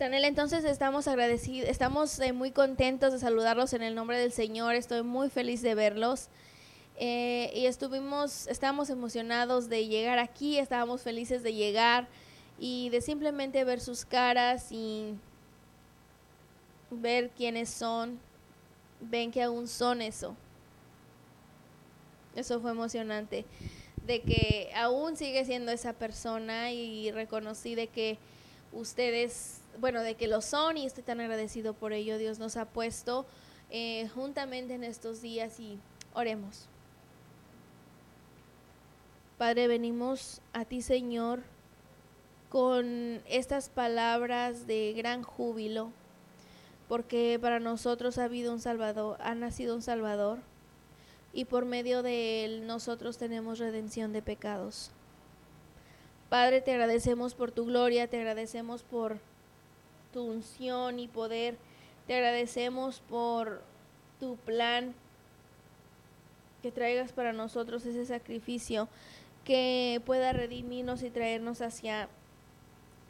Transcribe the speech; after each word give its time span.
Tanel, 0.00 0.24
entonces 0.24 0.64
estamos 0.64 1.06
agradecidos, 1.08 1.68
estamos 1.68 2.18
eh, 2.20 2.32
muy 2.32 2.52
contentos 2.52 3.12
de 3.12 3.18
saludarlos 3.18 3.74
en 3.74 3.82
el 3.82 3.94
nombre 3.94 4.18
del 4.18 4.32
Señor. 4.32 4.74
Estoy 4.74 5.02
muy 5.02 5.28
feliz 5.28 5.60
de 5.60 5.74
verlos. 5.74 6.28
Eh, 6.96 7.52
y 7.54 7.66
estuvimos, 7.66 8.46
estábamos 8.46 8.88
emocionados 8.88 9.68
de 9.68 9.88
llegar 9.88 10.18
aquí, 10.18 10.56
estábamos 10.56 11.02
felices 11.02 11.42
de 11.42 11.52
llegar 11.52 12.08
y 12.58 12.88
de 12.88 13.02
simplemente 13.02 13.62
ver 13.64 13.78
sus 13.78 14.06
caras 14.06 14.72
y 14.72 15.16
ver 16.90 17.28
quiénes 17.36 17.68
son. 17.68 18.18
Ven 19.02 19.30
que 19.30 19.42
aún 19.42 19.68
son 19.68 20.00
eso. 20.00 20.34
Eso 22.34 22.58
fue 22.58 22.70
emocionante. 22.70 23.44
De 24.06 24.22
que 24.22 24.70
aún 24.74 25.18
sigue 25.18 25.44
siendo 25.44 25.70
esa 25.72 25.92
persona 25.92 26.72
y 26.72 27.10
reconocí 27.10 27.74
de 27.74 27.88
que 27.88 28.16
ustedes 28.72 29.59
bueno, 29.78 30.02
de 30.02 30.14
que 30.14 30.26
lo 30.26 30.40
son 30.40 30.76
y 30.76 30.86
estoy 30.86 31.02
tan 31.02 31.20
agradecido 31.20 31.74
por 31.74 31.92
ello. 31.92 32.18
Dios 32.18 32.38
nos 32.38 32.56
ha 32.56 32.66
puesto 32.66 33.26
eh, 33.70 34.08
juntamente 34.14 34.74
en 34.74 34.84
estos 34.84 35.22
días 35.22 35.60
y 35.60 35.78
oremos. 36.14 36.66
Padre, 39.38 39.68
venimos 39.68 40.42
a 40.52 40.64
ti, 40.64 40.82
Señor, 40.82 41.40
con 42.50 43.22
estas 43.26 43.70
palabras 43.70 44.66
de 44.66 44.92
gran 44.94 45.22
júbilo, 45.22 45.92
porque 46.88 47.38
para 47.40 47.60
nosotros 47.60 48.18
ha 48.18 48.24
habido 48.24 48.52
un 48.52 48.60
Salvador, 48.60 49.16
ha 49.20 49.34
nacido 49.34 49.76
un 49.76 49.82
Salvador, 49.82 50.40
y 51.32 51.44
por 51.44 51.64
medio 51.64 52.02
de 52.02 52.44
él 52.44 52.66
nosotros 52.66 53.16
tenemos 53.16 53.60
redención 53.60 54.12
de 54.12 54.20
pecados. 54.20 54.90
Padre, 56.28 56.60
te 56.60 56.72
agradecemos 56.72 57.34
por 57.34 57.50
tu 57.50 57.64
gloria, 57.66 58.08
te 58.08 58.18
agradecemos 58.18 58.82
por 58.82 59.18
tu 60.12 60.24
unción 60.24 60.98
y 60.98 61.08
poder. 61.08 61.56
Te 62.06 62.14
agradecemos 62.14 63.00
por 63.08 63.62
tu 64.18 64.36
plan 64.36 64.94
que 66.62 66.70
traigas 66.70 67.12
para 67.12 67.32
nosotros 67.32 67.86
ese 67.86 68.04
sacrificio 68.04 68.88
que 69.44 70.02
pueda 70.04 70.32
redimirnos 70.32 71.02
y 71.02 71.10
traernos 71.10 71.62
hacia 71.62 72.08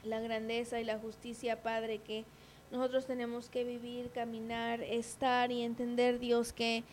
la 0.05 0.21
grandeza 0.21 0.81
y 0.81 0.85
la 0.85 0.99
justicia, 0.99 1.63
Padre, 1.63 1.99
que 1.99 2.25
nosotros 2.71 3.07
tenemos 3.07 3.49
que 3.49 3.65
vivir, 3.65 4.11
caminar, 4.11 4.81
estar 4.81 5.51
y 5.51 5.63
entender, 5.63 6.19
Dios, 6.21 6.53
que 6.53 6.85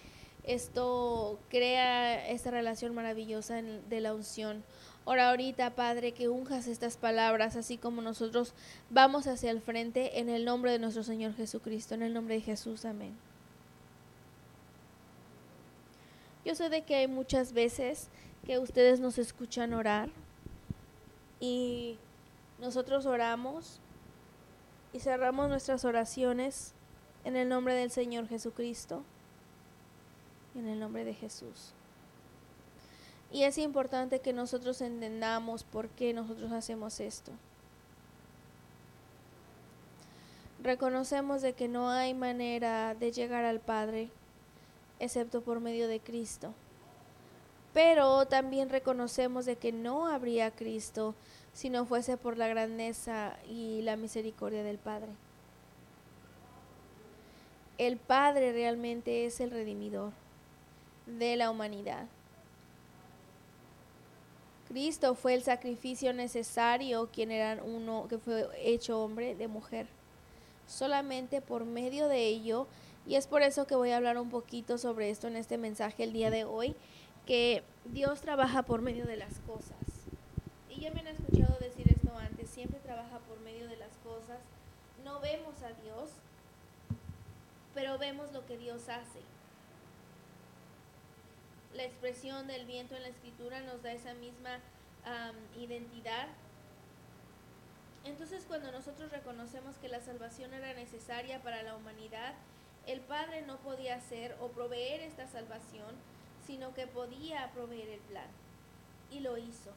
esto 0.44 1.38
crea 1.50 2.30
esta 2.30 2.52
relación 2.52 2.96
maravillosa 2.96 3.62
de 3.62 4.02
la 4.02 4.14
unción. 4.14 4.64
Ora 5.10 5.30
ahorita, 5.30 5.74
Padre, 5.74 6.12
que 6.12 6.28
unjas 6.28 6.68
estas 6.68 6.98
palabras, 6.98 7.56
así 7.56 7.78
como 7.78 8.02
nosotros 8.02 8.54
vamos 8.90 9.26
hacia 9.26 9.52
el 9.52 9.62
frente, 9.62 10.20
en 10.20 10.28
el 10.28 10.44
nombre 10.44 10.70
de 10.74 10.80
nuestro 10.80 11.02
Señor 11.02 11.34
Jesucristo, 11.34 11.96
en 11.96 12.04
el 12.04 12.14
nombre 12.14 12.36
de 12.36 12.42
Jesús, 12.42 12.84
amén. 12.84 13.16
Yo 16.44 16.56
sé 16.56 16.68
de 16.68 16.82
que 16.82 16.96
hay 16.96 17.08
muchas 17.08 17.54
veces 17.54 18.10
que 18.46 18.60
ustedes 18.60 19.00
nos 19.00 19.18
escuchan 19.18 19.74
orar 19.74 20.10
y 21.40 21.98
nosotros 22.60 23.06
oramos 23.06 23.80
y 24.92 25.00
cerramos 25.00 25.48
nuestras 25.48 25.86
oraciones 25.86 26.74
en 27.24 27.38
el 27.38 27.48
nombre 27.48 27.76
del 27.76 27.92
Señor 27.92 28.28
Jesucristo, 28.28 29.06
en 30.54 30.68
el 30.68 30.82
nombre 30.82 31.06
de 31.06 31.14
Jesús. 31.14 31.77
Y 33.32 33.44
es 33.44 33.58
importante 33.58 34.20
que 34.20 34.34
nosotros 34.34 34.82
entendamos 34.82 35.64
por 35.64 35.90
qué 35.90 36.14
nosotros 36.14 36.52
hacemos 36.52 37.00
esto. 37.00 37.32
Reconocemos 40.64 41.42
de 41.42 41.54
que 41.54 41.68
no 41.68 41.90
hay 41.90 42.14
manera 42.14 42.96
de 42.96 43.12
llegar 43.12 43.46
al 43.46 43.60
Padre 43.60 44.10
excepto 45.00 45.42
por 45.42 45.60
medio 45.60 45.88
de 45.88 46.00
Cristo. 46.00 46.54
Pero 47.74 48.26
también 48.26 48.70
reconocemos 48.70 49.46
de 49.46 49.58
que 49.58 49.72
no 49.72 50.08
habría 50.08 50.52
Cristo 50.52 51.14
si 51.54 51.70
no 51.70 51.86
fuese 51.86 52.18
por 52.18 52.38
la 52.38 52.48
grandeza 52.48 53.38
y 53.48 53.82
la 53.84 53.98
misericordia 53.98 54.64
del 54.64 54.78
Padre. 54.78 55.10
El 57.78 57.98
Padre 57.98 58.52
realmente 58.54 59.26
es 59.26 59.40
el 59.40 59.52
redimidor 59.52 60.12
de 61.06 61.36
la 61.36 61.52
humanidad. 61.52 62.08
Cristo 64.68 65.16
fue 65.16 65.34
el 65.34 65.44
sacrificio 65.44 66.12
necesario, 66.12 67.10
quien 67.14 67.32
era 67.32 67.64
uno 67.64 68.08
que 68.10 68.18
fue 68.18 68.50
hecho 68.62 69.02
hombre 69.02 69.34
de 69.34 69.48
mujer. 69.48 69.88
Solamente 70.68 71.42
por 71.42 71.64
medio 71.64 72.10
de 72.10 72.28
ello, 72.28 72.68
y 73.06 73.16
es 73.16 73.28
por 73.28 73.42
eso 73.42 73.66
que 73.66 73.76
voy 73.76 73.92
a 73.92 73.98
hablar 73.98 74.18
un 74.18 74.30
poquito 74.30 74.78
sobre 74.78 75.10
esto 75.10 75.28
en 75.28 75.38
este 75.38 75.58
mensaje 75.58 76.04
el 76.04 76.12
día 76.12 76.30
de 76.30 76.44
hoy, 76.44 76.76
que 77.26 77.64
Dios 77.86 78.20
trabaja 78.20 78.64
por 78.64 78.82
medio 78.82 79.06
de 79.06 79.16
las 79.16 79.40
cosas. 79.40 79.78
Y 80.70 80.82
ya 80.82 80.92
me 80.92 81.00
han 81.00 81.08
escuchado 81.08 81.58
decir 81.60 81.90
esto 81.90 82.14
antes, 82.18 82.50
siempre 82.50 82.80
trabaja 82.80 83.20
por 83.20 83.40
medio 83.40 83.68
de 83.70 83.78
las 83.78 83.96
cosas. 84.04 84.40
No 85.06 85.22
vemos 85.22 85.56
a 85.64 85.70
Dios, 85.82 86.10
pero 87.74 87.98
vemos 87.98 88.34
lo 88.34 88.46
que 88.46 88.58
Dios 88.58 88.90
hace 88.90 89.37
la 91.78 91.84
expresión 91.84 92.48
del 92.48 92.66
viento 92.66 92.96
en 92.96 93.04
la 93.04 93.10
escritura 93.10 93.62
nos 93.62 93.84
da 93.84 93.94
esa 93.94 94.14
misma 94.16 94.60
identidad. 95.58 96.28
Entonces 98.04 98.44
cuando 98.48 98.72
nosotros 98.72 99.12
reconocemos 99.12 99.78
que 99.78 99.88
la 99.88 100.02
salvación 100.02 100.54
era 100.54 100.74
necesaria 100.74 101.42
para 101.42 101.64
la 101.64 101.76
humanidad, 101.76 102.34
el 102.88 103.00
Padre 103.02 103.44
no 103.44 103.58
podía 103.60 103.96
hacer 103.96 104.36
o 104.42 104.50
proveer 104.50 105.02
esta 105.02 105.28
salvación, 105.28 105.96
sino 106.46 106.74
que 106.74 106.88
podía 106.88 107.52
proveer 107.54 107.90
el 107.90 108.00
plan. 108.02 108.28
Y 109.12 109.20
lo 109.20 109.38
hizo. 109.38 109.72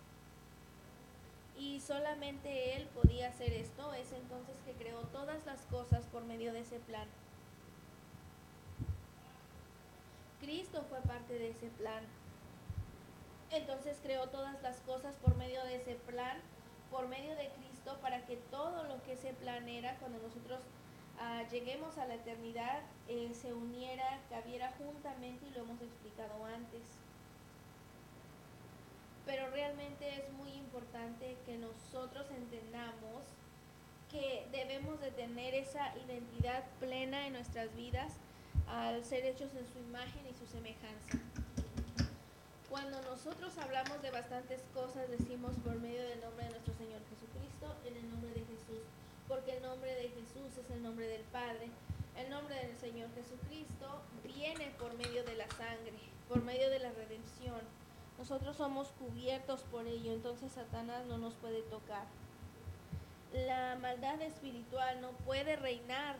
Y 1.58 1.80
solamente 1.80 2.76
Él 2.76 2.86
podía 2.94 3.28
hacer 3.28 3.52
esto, 3.52 3.92
es 3.94 4.10
entonces 4.12 4.56
que 4.64 4.72
creó 4.72 5.00
todas 5.12 5.44
las 5.44 5.60
cosas 5.66 6.06
por 6.06 6.24
medio 6.24 6.52
de 6.52 6.60
ese 6.60 6.78
plan. 6.80 7.06
Cristo 10.50 10.84
fue 10.88 11.00
parte 11.02 11.38
de 11.38 11.50
ese 11.50 11.68
plan. 11.78 12.02
Entonces 13.52 14.00
creó 14.02 14.28
todas 14.30 14.60
las 14.62 14.78
cosas 14.80 15.14
por 15.22 15.36
medio 15.36 15.62
de 15.62 15.76
ese 15.76 15.94
plan, 15.94 16.38
por 16.90 17.06
medio 17.06 17.36
de 17.36 17.50
Cristo, 17.50 17.96
para 18.02 18.26
que 18.26 18.34
todo 18.50 18.82
lo 18.82 19.00
que 19.04 19.12
ese 19.12 19.32
plan 19.34 19.68
era, 19.68 19.94
cuando 20.00 20.18
nosotros 20.18 20.58
ah, 21.20 21.44
lleguemos 21.52 21.96
a 21.98 22.06
la 22.06 22.14
eternidad, 22.14 22.80
eh, 23.06 23.30
se 23.32 23.54
uniera, 23.54 24.18
cabiera 24.28 24.72
juntamente 24.76 25.46
y 25.46 25.50
lo 25.50 25.60
hemos 25.60 25.80
explicado 25.82 26.44
antes. 26.44 26.82
Pero 29.26 29.50
realmente 29.50 30.16
es 30.16 30.32
muy 30.32 30.50
importante 30.50 31.36
que 31.46 31.58
nosotros 31.58 32.26
entendamos 32.32 33.22
que 34.10 34.48
debemos 34.50 35.00
de 35.00 35.12
tener 35.12 35.54
esa 35.54 35.96
identidad 35.96 36.64
plena 36.80 37.28
en 37.28 37.34
nuestras 37.34 37.72
vidas 37.76 38.18
al 38.70 39.04
ser 39.04 39.26
hechos 39.26 39.50
en 39.54 39.66
su 39.66 39.78
imagen 39.78 40.26
y 40.26 40.34
semejanza. 40.50 41.18
Cuando 42.68 43.00
nosotros 43.02 43.56
hablamos 43.58 44.02
de 44.02 44.10
bastantes 44.10 44.62
cosas, 44.74 45.08
decimos 45.10 45.54
por 45.64 45.78
medio 45.78 46.02
del 46.02 46.20
nombre 46.20 46.44
de 46.44 46.50
nuestro 46.50 46.74
Señor 46.74 47.00
Jesucristo, 47.08 47.74
en 47.86 47.96
el 47.96 48.10
nombre 48.10 48.30
de 48.30 48.44
Jesús, 48.46 48.82
porque 49.28 49.56
el 49.56 49.62
nombre 49.62 49.94
de 49.94 50.08
Jesús 50.08 50.58
es 50.58 50.70
el 50.70 50.82
nombre 50.82 51.06
del 51.06 51.22
Padre. 51.32 51.70
El 52.16 52.30
nombre 52.30 52.54
del 52.54 52.76
Señor 52.76 53.08
Jesucristo 53.14 54.02
viene 54.24 54.74
por 54.78 54.94
medio 54.94 55.24
de 55.24 55.36
la 55.36 55.48
sangre, 55.50 55.98
por 56.28 56.42
medio 56.42 56.68
de 56.68 56.80
la 56.80 56.90
redención. 56.90 57.60
Nosotros 58.18 58.56
somos 58.56 58.88
cubiertos 58.98 59.62
por 59.62 59.86
ello, 59.86 60.12
entonces 60.12 60.52
Satanás 60.52 61.06
no 61.06 61.16
nos 61.16 61.34
puede 61.34 61.62
tocar. 61.62 62.06
La 63.32 63.78
maldad 63.80 64.20
espiritual 64.20 65.00
no 65.00 65.12
puede 65.24 65.56
reinar 65.56 66.16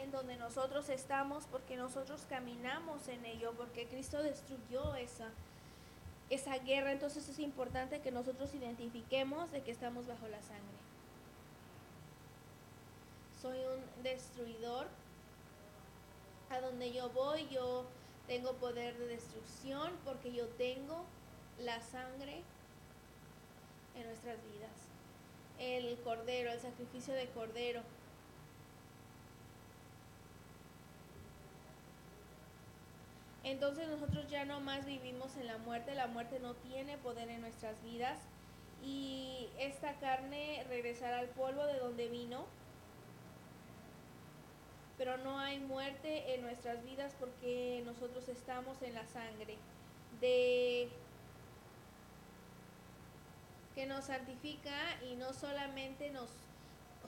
en 0.00 0.10
donde 0.10 0.36
nosotros 0.36 0.88
estamos 0.88 1.44
porque 1.50 1.76
nosotros 1.76 2.26
caminamos 2.28 3.08
en 3.08 3.24
ello, 3.24 3.52
porque 3.56 3.86
Cristo 3.86 4.22
destruyó 4.22 4.94
esa, 4.96 5.28
esa 6.30 6.58
guerra. 6.58 6.92
Entonces 6.92 7.28
es 7.28 7.38
importante 7.38 8.00
que 8.00 8.10
nosotros 8.10 8.54
identifiquemos 8.54 9.50
de 9.50 9.62
que 9.62 9.70
estamos 9.70 10.06
bajo 10.06 10.28
la 10.28 10.42
sangre. 10.42 10.78
Soy 13.40 13.58
un 13.58 14.02
destruidor. 14.02 14.86
A 16.50 16.60
donde 16.60 16.92
yo 16.92 17.10
voy, 17.10 17.46
yo 17.50 17.84
tengo 18.26 18.54
poder 18.54 18.96
de 18.96 19.06
destrucción 19.06 19.92
porque 20.06 20.32
yo 20.32 20.46
tengo 20.46 21.04
la 21.60 21.78
sangre 21.82 22.42
en 23.94 24.06
nuestras 24.06 24.36
vidas. 24.52 24.70
El 25.58 25.98
cordero, 25.98 26.50
el 26.50 26.60
sacrificio 26.60 27.12
de 27.12 27.26
cordero 27.28 27.82
Entonces 33.48 33.88
nosotros 33.88 34.28
ya 34.28 34.44
no 34.44 34.60
más 34.60 34.84
vivimos 34.84 35.34
en 35.38 35.46
la 35.46 35.56
muerte, 35.56 35.94
la 35.94 36.06
muerte 36.06 36.38
no 36.38 36.54
tiene 36.54 36.98
poder 36.98 37.30
en 37.30 37.40
nuestras 37.40 37.82
vidas 37.82 38.18
y 38.84 39.48
esta 39.58 39.94
carne 39.94 40.66
regresará 40.68 41.20
al 41.20 41.28
polvo 41.28 41.64
de 41.64 41.78
donde 41.78 42.08
vino. 42.08 42.44
Pero 44.98 45.16
no 45.16 45.38
hay 45.38 45.60
muerte 45.60 46.34
en 46.34 46.42
nuestras 46.42 46.84
vidas 46.84 47.14
porque 47.18 47.82
nosotros 47.86 48.28
estamos 48.28 48.82
en 48.82 48.92
la 48.92 49.06
sangre 49.06 49.56
de 50.20 50.90
que 53.74 53.86
nos 53.86 54.06
santifica 54.06 55.02
y 55.10 55.16
no 55.16 55.32
solamente 55.32 56.10
nos 56.10 56.28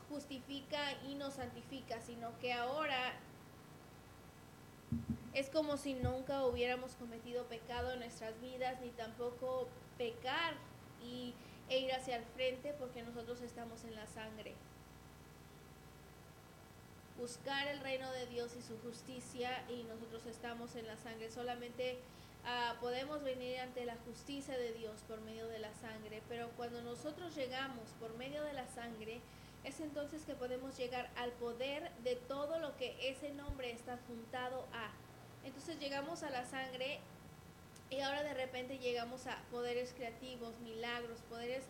justifica 0.08 0.80
y 1.06 1.16
nos 1.16 1.34
santifica, 1.34 2.00
sino 2.00 2.38
que 2.38 2.54
ahora 2.54 3.12
es 5.40 5.48
como 5.48 5.78
si 5.78 5.94
nunca 5.94 6.44
hubiéramos 6.44 6.92
cometido 6.96 7.46
pecado 7.46 7.92
en 7.92 8.00
nuestras 8.00 8.38
vidas, 8.42 8.78
ni 8.82 8.90
tampoco 8.90 9.68
pecar 9.96 10.54
y, 11.02 11.34
e 11.70 11.78
ir 11.78 11.92
hacia 11.92 12.16
el 12.16 12.24
frente 12.24 12.74
porque 12.74 13.02
nosotros 13.02 13.40
estamos 13.40 13.82
en 13.84 13.94
la 13.94 14.06
sangre. 14.06 14.54
Buscar 17.18 17.68
el 17.68 17.80
reino 17.80 18.10
de 18.12 18.26
Dios 18.26 18.54
y 18.54 18.62
su 18.62 18.78
justicia 18.80 19.64
y 19.70 19.82
nosotros 19.84 20.26
estamos 20.26 20.76
en 20.76 20.86
la 20.86 20.98
sangre. 20.98 21.30
Solamente 21.30 21.98
uh, 22.44 22.78
podemos 22.78 23.22
venir 23.22 23.60
ante 23.60 23.86
la 23.86 23.96
justicia 24.04 24.58
de 24.58 24.74
Dios 24.74 25.00
por 25.08 25.22
medio 25.22 25.48
de 25.48 25.58
la 25.58 25.72
sangre, 25.74 26.22
pero 26.28 26.50
cuando 26.58 26.82
nosotros 26.82 27.34
llegamos 27.34 27.88
por 27.98 28.14
medio 28.18 28.42
de 28.42 28.52
la 28.52 28.66
sangre, 28.68 29.22
es 29.64 29.80
entonces 29.80 30.22
que 30.24 30.34
podemos 30.34 30.76
llegar 30.76 31.10
al 31.16 31.32
poder 31.32 31.90
de 32.04 32.16
todo 32.16 32.58
lo 32.58 32.76
que 32.76 32.94
ese 33.10 33.32
nombre 33.32 33.72
está 33.72 33.98
juntado 34.06 34.66
a. 34.74 34.90
Entonces 35.44 35.78
llegamos 35.78 36.22
a 36.22 36.30
la 36.30 36.44
sangre 36.44 37.00
y 37.90 38.00
ahora 38.00 38.22
de 38.22 38.34
repente 38.34 38.78
llegamos 38.78 39.26
a 39.26 39.36
poderes 39.50 39.92
creativos, 39.94 40.58
milagros, 40.60 41.20
poderes 41.28 41.64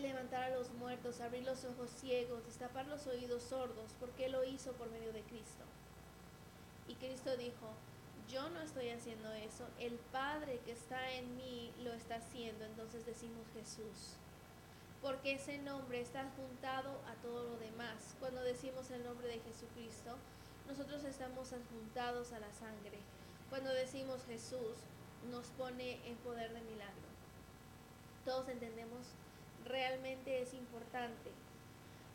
levantar 0.00 0.44
a 0.44 0.56
los 0.56 0.70
muertos, 0.72 1.20
abrir 1.20 1.44
los 1.44 1.64
ojos 1.64 1.90
ciegos, 1.90 2.44
destapar 2.44 2.86
los 2.86 3.06
oídos 3.06 3.42
sordos, 3.42 3.94
porque 4.00 4.28
lo 4.28 4.44
hizo 4.44 4.72
por 4.72 4.90
medio 4.90 5.12
de 5.12 5.22
Cristo. 5.22 5.64
Y 6.88 6.94
Cristo 6.94 7.36
dijo, 7.36 7.72
yo 8.28 8.48
no 8.50 8.60
estoy 8.60 8.90
haciendo 8.90 9.32
eso, 9.32 9.66
el 9.78 9.94
Padre 10.12 10.60
que 10.64 10.72
está 10.72 11.12
en 11.12 11.36
mí 11.36 11.72
lo 11.82 11.92
está 11.92 12.16
haciendo, 12.16 12.64
entonces 12.64 13.06
decimos 13.06 13.46
Jesús. 13.54 14.16
Porque 15.00 15.34
ese 15.34 15.58
nombre 15.58 16.00
está 16.00 16.30
juntado 16.36 16.98
a 17.06 17.14
todo 17.22 17.50
lo 17.50 17.58
demás. 17.58 18.16
Cuando 18.20 18.42
decimos 18.42 18.90
el 18.90 19.04
nombre 19.04 19.28
de 19.28 19.38
Jesucristo, 19.40 20.16
nosotros 20.66 21.04
estamos 21.04 21.52
adjuntados 21.52 22.32
a 22.32 22.40
la 22.40 22.52
sangre. 22.52 22.98
Cuando 23.50 23.72
decimos 23.72 24.24
Jesús, 24.26 24.76
nos 25.30 25.46
pone 25.48 26.06
en 26.08 26.16
poder 26.16 26.52
de 26.52 26.60
milagro. 26.62 27.08
Todos 28.24 28.48
entendemos, 28.48 29.06
realmente 29.64 30.42
es 30.42 30.54
importante. 30.54 31.30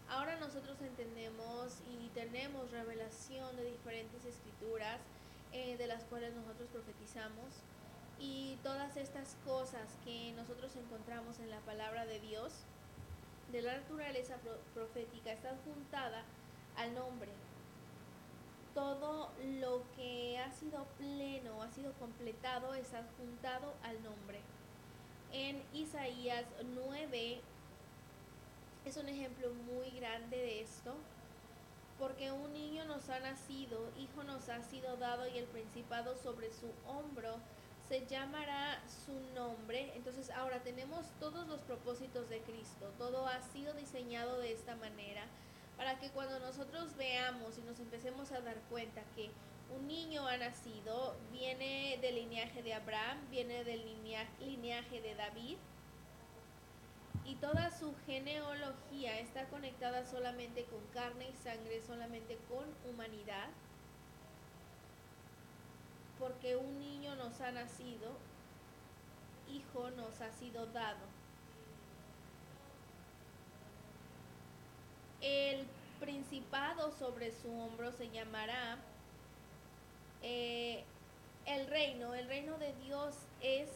Ahora 0.10 0.38
nosotros 0.38 0.82
entendemos 0.82 1.78
y 1.88 2.10
tenemos 2.10 2.72
revelación 2.72 3.56
de 3.56 3.64
diferentes 3.66 4.26
escrituras 4.26 5.00
eh, 5.52 5.78
de 5.78 5.88
las 5.88 6.04
cuales 6.06 6.34
nosotros 6.34 6.68
profetizamos. 6.72 7.62
Y 8.20 8.58
todas 8.64 8.98
estas 8.98 9.36
cosas 9.46 9.88
que 10.04 10.34
nosotros 10.34 10.76
encontramos 10.76 11.40
en 11.40 11.50
la 11.50 11.60
palabra 11.60 12.06
de 12.06 12.20
Dios, 12.20 12.54
de 13.52 13.62
la 13.62 13.78
naturaleza 13.78 14.36
profética, 14.74 15.32
están 15.32 15.58
juntada 15.64 16.24
al 16.76 16.94
nombre, 16.96 17.32
todo 18.80 19.30
lo 19.60 19.84
que 19.98 20.40
ha 20.40 20.54
sido 20.54 20.86
pleno, 20.98 21.62
ha 21.62 21.70
sido 21.70 21.92
completado, 21.96 22.74
es 22.76 22.94
adjuntado 22.94 23.74
al 23.84 24.02
nombre. 24.02 24.40
En 25.34 25.62
Isaías 25.74 26.46
9 26.76 27.42
es 28.86 28.96
un 28.96 29.10
ejemplo 29.10 29.50
muy 29.54 29.90
grande 30.00 30.38
de 30.38 30.62
esto, 30.62 30.94
porque 32.00 32.32
un 32.32 32.54
niño 32.54 32.86
nos 32.86 33.10
ha 33.10 33.20
nacido, 33.20 33.92
hijo 33.98 34.24
nos 34.24 34.48
ha 34.48 34.64
sido 34.64 34.96
dado 34.96 35.28
y 35.28 35.38
el 35.38 35.46
principado 35.48 36.16
sobre 36.16 36.50
su 36.50 36.72
hombro 36.88 37.36
se 37.90 38.06
llamará 38.08 38.82
su 39.06 39.12
nombre. 39.36 39.92
Entonces 39.98 40.30
ahora 40.30 40.64
tenemos 40.64 41.06
todos 41.20 41.46
los 41.50 41.60
propósitos 41.64 42.30
de 42.30 42.40
Cristo, 42.44 42.94
todo 42.98 43.28
ha 43.28 43.42
sido 43.42 43.74
diseñado 43.74 44.40
de 44.40 44.54
esta 44.54 44.78
manera 44.78 45.26
para 45.80 45.98
que 45.98 46.10
cuando 46.10 46.38
nosotros 46.42 46.94
veamos 46.98 47.58
y 47.58 47.62
nos 47.62 47.80
empecemos 47.80 48.34
a 48.34 48.42
dar 48.42 48.58
cuenta 48.70 49.02
que 49.16 49.32
un 49.74 49.88
niño 49.88 50.28
ha 50.28 50.36
nacido, 50.36 51.16
viene 51.32 51.98
del 52.02 52.16
linaje 52.16 52.62
de 52.62 52.74
Abraham, 52.74 53.18
viene 53.32 53.64
del 53.64 53.86
linaje 54.42 55.02
de 55.02 55.16
David, 55.16 55.58
y 57.24 57.36
toda 57.36 57.72
su 57.72 57.96
genealogía 58.06 59.20
está 59.22 59.46
conectada 59.48 60.06
solamente 60.06 60.66
con 60.66 60.86
carne 60.88 61.30
y 61.30 61.34
sangre, 61.42 61.82
solamente 61.88 62.38
con 62.50 62.66
humanidad, 62.92 63.48
porque 66.20 66.58
un 66.58 66.78
niño 66.78 67.16
nos 67.16 67.40
ha 67.40 67.54
nacido, 67.54 68.18
hijo 69.48 69.92
nos 69.92 70.20
ha 70.20 70.34
sido 70.34 70.66
dado. 70.66 71.19
El 75.22 75.66
principado 76.00 76.92
sobre 76.92 77.32
su 77.32 77.52
hombro 77.52 77.92
se 77.92 78.10
llamará 78.10 78.78
eh, 80.22 80.84
el 81.46 81.68
reino. 81.68 82.14
El 82.14 82.28
reino 82.28 82.58
de 82.58 82.74
Dios 82.86 83.16
es, 83.42 83.70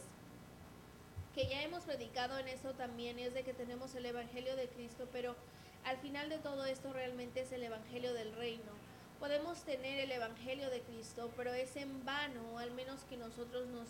que 1.35 1.47
ya 1.47 1.63
hemos 1.63 1.83
predicado 1.83 2.37
en 2.37 2.47
eso 2.47 2.73
también, 2.73 3.19
es 3.19 3.33
de 3.33 3.43
que 3.43 3.53
tenemos 3.53 3.93
el 3.95 4.05
Evangelio 4.05 4.55
de 4.55 4.67
Cristo, 4.67 5.07
pero 5.11 5.35
al 5.83 5.97
final 5.97 6.29
de 6.29 6.37
todo 6.37 6.65
esto 6.65 6.93
realmente 6.93 7.41
es 7.41 7.51
el 7.51 7.63
Evangelio 7.63 8.13
del 8.13 8.33
reino. 8.35 8.71
Podemos 9.19 9.63
tener 9.63 9.99
el 9.99 10.11
Evangelio 10.11 10.69
de 10.69 10.81
Cristo, 10.81 11.31
pero 11.35 11.53
es 11.53 11.75
en 11.75 12.05
vano, 12.05 12.59
al 12.59 12.71
menos 12.71 13.01
que 13.05 13.17
nosotros 13.17 13.67
nos 13.67 13.87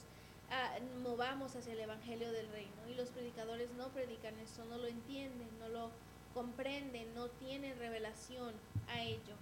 ah, 0.51 0.77
movamos 1.01 1.55
hacia 1.55 1.73
el 1.73 1.79
Evangelio 1.79 2.31
del 2.31 2.47
reino. 2.49 2.71
Y 2.89 2.95
los 2.95 3.09
predicadores 3.09 3.69
no 3.71 3.89
predican 3.89 4.37
eso, 4.39 4.63
no 4.65 4.77
lo 4.77 4.87
entienden, 4.87 5.47
no 5.59 5.69
lo 5.69 5.91
comprenden, 6.33 7.13
no 7.15 7.27
tienen 7.29 7.77
revelación 7.77 8.53
a 8.87 9.01
ello. 9.01 9.35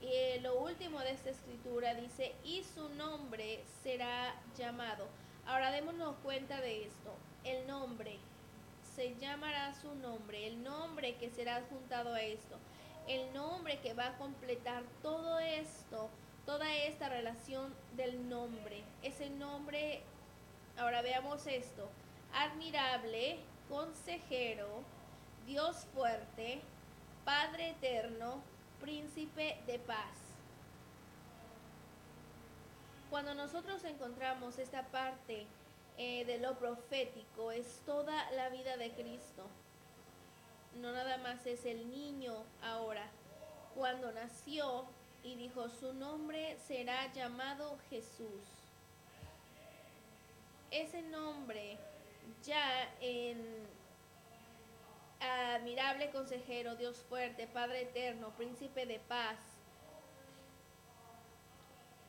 Y 0.00 0.06
eh, 0.06 0.40
lo 0.42 0.60
último 0.60 1.00
de 1.00 1.12
esta 1.12 1.30
escritura 1.30 1.94
dice, 1.94 2.34
y 2.44 2.62
su 2.62 2.88
nombre 2.90 3.64
será 3.82 4.34
llamado. 4.56 5.06
Ahora 5.46 5.70
démonos 5.70 6.16
cuenta 6.22 6.60
de 6.60 6.84
esto. 6.84 7.14
El 7.44 7.66
nombre, 7.66 8.18
se 8.94 9.16
llamará 9.16 9.74
su 9.74 9.94
nombre, 9.96 10.46
el 10.46 10.62
nombre 10.62 11.16
que 11.16 11.30
será 11.30 11.56
adjuntado 11.56 12.14
a 12.14 12.20
esto, 12.20 12.58
el 13.08 13.32
nombre 13.32 13.80
que 13.80 13.92
va 13.92 14.08
a 14.08 14.18
completar 14.18 14.84
todo 15.02 15.38
esto, 15.40 16.10
toda 16.46 16.74
esta 16.74 17.08
relación 17.08 17.74
del 17.96 18.28
nombre. 18.28 18.84
Ese 19.02 19.30
nombre, 19.30 20.02
ahora 20.78 21.02
veamos 21.02 21.46
esto, 21.46 21.88
admirable, 22.32 23.38
consejero, 23.68 24.82
Dios 25.46 25.86
fuerte, 25.94 26.60
Padre 27.24 27.70
eterno, 27.70 28.42
príncipe 28.80 29.58
de 29.66 29.78
paz. 29.78 30.18
Cuando 33.10 33.34
nosotros 33.34 33.84
encontramos 33.84 34.58
esta 34.58 34.82
parte 34.88 35.46
eh, 35.96 36.24
de 36.24 36.38
lo 36.38 36.58
profético, 36.58 37.52
es 37.52 37.80
toda 37.86 38.30
la 38.32 38.48
vida 38.48 38.76
de 38.76 38.90
Cristo. 38.92 39.46
No 40.80 40.92
nada 40.92 41.18
más 41.18 41.46
es 41.46 41.64
el 41.64 41.90
niño 41.90 42.34
ahora. 42.62 43.08
Cuando 43.74 44.10
nació 44.12 44.86
y 45.22 45.36
dijo, 45.36 45.68
su 45.68 45.94
nombre 45.94 46.58
será 46.66 47.12
llamado 47.12 47.78
Jesús. 47.88 48.42
Ese 50.70 51.02
nombre 51.02 51.78
ya 52.42 52.94
en 53.00 53.66
admirable 55.20 56.10
consejero, 56.10 56.76
Dios 56.76 56.98
fuerte, 57.08 57.46
Padre 57.46 57.82
eterno, 57.82 58.30
príncipe 58.36 58.86
de 58.86 58.98
paz. 59.00 59.38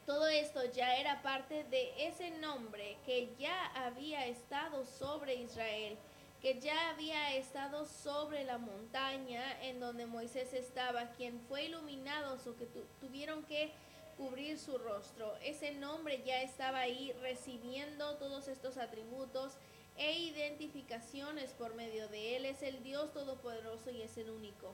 Todo 0.06 0.28
esto 0.28 0.64
ya 0.72 0.98
era 0.98 1.22
parte 1.24 1.64
de 1.64 2.08
ese 2.08 2.30
nombre 2.32 2.98
que 3.06 3.34
ya 3.40 3.66
había 3.86 4.28
estado 4.28 4.86
sobre 4.86 5.36
Israel, 5.36 5.98
que 6.42 6.60
ya 6.60 6.90
había 6.90 7.36
estado 7.36 7.88
sobre 7.88 8.44
la 8.44 8.60
montaña 8.60 9.60
en 9.64 9.80
donde 9.80 10.06
Moisés 10.06 10.54
estaba, 10.54 11.12
quien 11.14 11.40
fue 11.48 11.64
iluminado, 11.64 12.36
o 12.36 12.56
que 12.56 12.68
tuvieron 13.00 13.44
que 13.46 13.72
cubrir 14.16 14.60
su 14.60 14.78
rostro. 14.78 15.36
Ese 15.38 15.72
nombre 15.74 16.22
ya 16.24 16.42
estaba 16.42 16.82
ahí 16.82 17.12
recibiendo 17.22 18.16
todos 18.18 18.48
estos 18.48 18.78
atributos 18.78 19.58
e 19.98 20.20
identificaciones 20.20 21.52
por 21.52 21.75
medio 21.75 22.08
de 22.10 22.38
Él. 22.38 22.46
Es 22.46 22.62
el 22.62 22.84
Dios 22.84 23.14
Todopoderoso 23.14 23.92
y 23.92 24.02
es 24.02 24.18
el 24.18 24.30
único. 24.30 24.74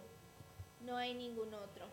No 0.85 0.97
hay 0.97 1.13
ningún 1.13 1.53
otro. 1.53 1.85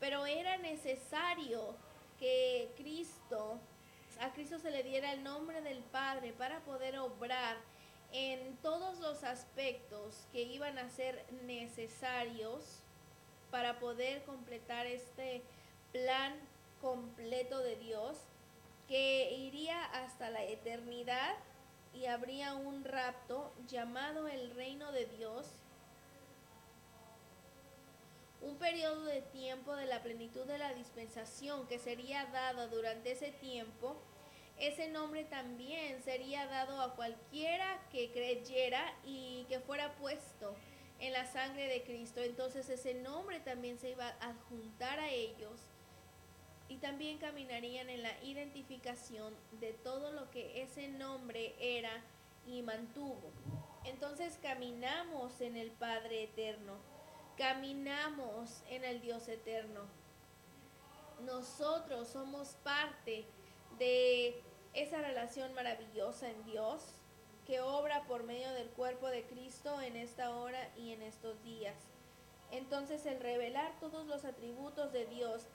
Pero 0.00 0.26
era 0.26 0.56
necesario 0.58 1.74
que 2.18 2.72
Cristo 2.76 3.58
a 4.20 4.32
Cristo 4.32 4.58
se 4.58 4.70
le 4.70 4.82
diera 4.82 5.12
el 5.12 5.22
nombre 5.22 5.60
del 5.62 5.78
Padre 5.78 6.32
para 6.32 6.60
poder 6.60 6.98
obrar 6.98 7.56
en 8.12 8.56
todos 8.56 8.98
los 8.98 9.22
aspectos 9.22 10.26
que 10.32 10.42
iban 10.42 10.78
a 10.78 10.88
ser 10.88 11.24
necesarios 11.44 12.80
para 13.50 13.78
poder 13.78 14.24
completar 14.24 14.86
este 14.86 15.42
plan 15.92 16.34
completo 16.80 17.60
de 17.60 17.76
Dios 17.76 18.16
que 18.88 19.32
iría 19.32 19.84
hasta 19.84 20.30
la 20.30 20.42
eternidad 20.44 21.34
y 21.98 22.06
habría 22.06 22.54
un 22.54 22.84
rapto 22.84 23.52
llamado 23.66 24.28
el 24.28 24.52
reino 24.52 24.92
de 24.92 25.06
Dios, 25.06 25.46
un 28.40 28.56
periodo 28.56 29.04
de 29.04 29.20
tiempo 29.20 29.74
de 29.74 29.86
la 29.86 30.00
plenitud 30.02 30.44
de 30.46 30.58
la 30.58 30.72
dispensación 30.74 31.66
que 31.66 31.80
sería 31.80 32.26
dado 32.26 32.68
durante 32.68 33.12
ese 33.12 33.32
tiempo, 33.32 34.00
ese 34.58 34.88
nombre 34.88 35.24
también 35.24 36.00
sería 36.02 36.46
dado 36.46 36.80
a 36.80 36.94
cualquiera 36.94 37.80
que 37.90 38.12
creyera 38.12 38.94
y 39.04 39.44
que 39.48 39.58
fuera 39.58 39.96
puesto 39.96 40.54
en 41.00 41.12
la 41.12 41.26
sangre 41.26 41.66
de 41.66 41.82
Cristo. 41.82 42.20
Entonces 42.20 42.68
ese 42.68 42.94
nombre 42.94 43.40
también 43.40 43.78
se 43.78 43.90
iba 43.90 44.06
a 44.06 44.30
adjuntar 44.30 45.00
a 45.00 45.10
ellos 45.10 45.60
y 46.68 46.76
también 46.76 47.18
caminarían 47.18 47.88
en 47.88 48.02
la 48.02 48.22
identificación 48.22 49.34
de 49.52 49.72
todo 49.72 50.12
lo 50.12 50.30
que 50.30 50.62
ese 50.62 50.88
nombre 50.88 51.54
era 51.58 52.02
y 52.46 52.62
mantuvo. 52.62 53.32
Entonces 53.84 54.38
caminamos 54.42 55.40
en 55.40 55.56
el 55.56 55.70
Padre 55.70 56.24
eterno, 56.24 56.74
caminamos 57.36 58.62
en 58.68 58.84
el 58.84 59.00
Dios 59.00 59.28
eterno. 59.28 59.82
Nosotros 61.24 62.08
somos 62.08 62.48
parte 62.62 63.24
de 63.78 64.42
esa 64.74 65.00
relación 65.00 65.54
maravillosa 65.54 66.30
en 66.30 66.44
Dios 66.44 66.82
que 67.46 67.60
obra 67.60 68.04
por 68.04 68.24
medio 68.24 68.52
del 68.52 68.68
cuerpo 68.68 69.08
de 69.08 69.24
Cristo 69.24 69.80
en 69.80 69.96
esta 69.96 70.36
hora 70.36 70.70
y 70.76 70.92
en 70.92 71.02
estos 71.02 71.42
días. 71.42 71.74
Entonces 72.50 73.04
el 73.06 73.20
revelar 73.20 73.78
todos 73.80 74.06
los 74.06 74.24
atributos 74.24 74.92
de 74.92 75.06
Dios 75.06 75.46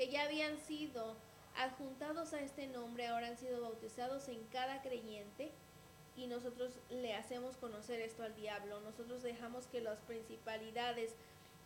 que 0.00 0.08
ya 0.08 0.22
habían 0.22 0.56
sido 0.56 1.14
adjuntados 1.58 2.32
a 2.32 2.40
este 2.40 2.66
nombre, 2.68 3.06
ahora 3.06 3.26
han 3.26 3.36
sido 3.36 3.60
bautizados 3.60 4.28
en 4.28 4.42
cada 4.44 4.80
creyente 4.80 5.52
y 6.16 6.26
nosotros 6.26 6.72
le 6.88 7.12
hacemos 7.12 7.58
conocer 7.58 8.00
esto 8.00 8.22
al 8.22 8.34
diablo. 8.34 8.80
Nosotros 8.80 9.22
dejamos 9.22 9.66
que 9.66 9.82
las 9.82 9.98
principalidades 10.00 11.14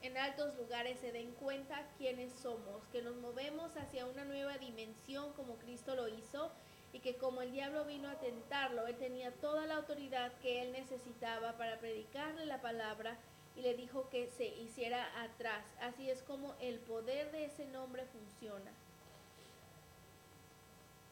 en 0.02 0.16
altos 0.16 0.52
lugares 0.56 0.98
se 0.98 1.12
den 1.12 1.30
cuenta 1.34 1.86
quiénes 1.96 2.32
somos, 2.32 2.84
que 2.90 3.02
nos 3.02 3.14
movemos 3.14 3.76
hacia 3.76 4.04
una 4.04 4.24
nueva 4.24 4.58
dimensión 4.58 5.32
como 5.34 5.54
Cristo 5.58 5.94
lo 5.94 6.08
hizo 6.08 6.50
y 6.92 6.98
que 6.98 7.14
como 7.14 7.40
el 7.40 7.52
diablo 7.52 7.84
vino 7.84 8.08
a 8.08 8.18
tentarlo, 8.18 8.88
él 8.88 8.96
tenía 8.96 9.30
toda 9.30 9.64
la 9.66 9.76
autoridad 9.76 10.32
que 10.42 10.60
él 10.60 10.72
necesitaba 10.72 11.56
para 11.56 11.78
predicarle 11.78 12.46
la 12.46 12.60
palabra 12.60 13.16
y 13.56 13.62
le 13.62 13.74
dijo 13.74 14.08
que 14.10 14.28
se 14.28 14.46
hiciera 14.46 15.22
atrás. 15.22 15.64
Así 15.80 16.10
es 16.10 16.22
como 16.22 16.54
el 16.60 16.78
poder 16.80 17.30
de 17.30 17.44
ese 17.44 17.66
nombre 17.66 18.04
funciona. 18.06 18.72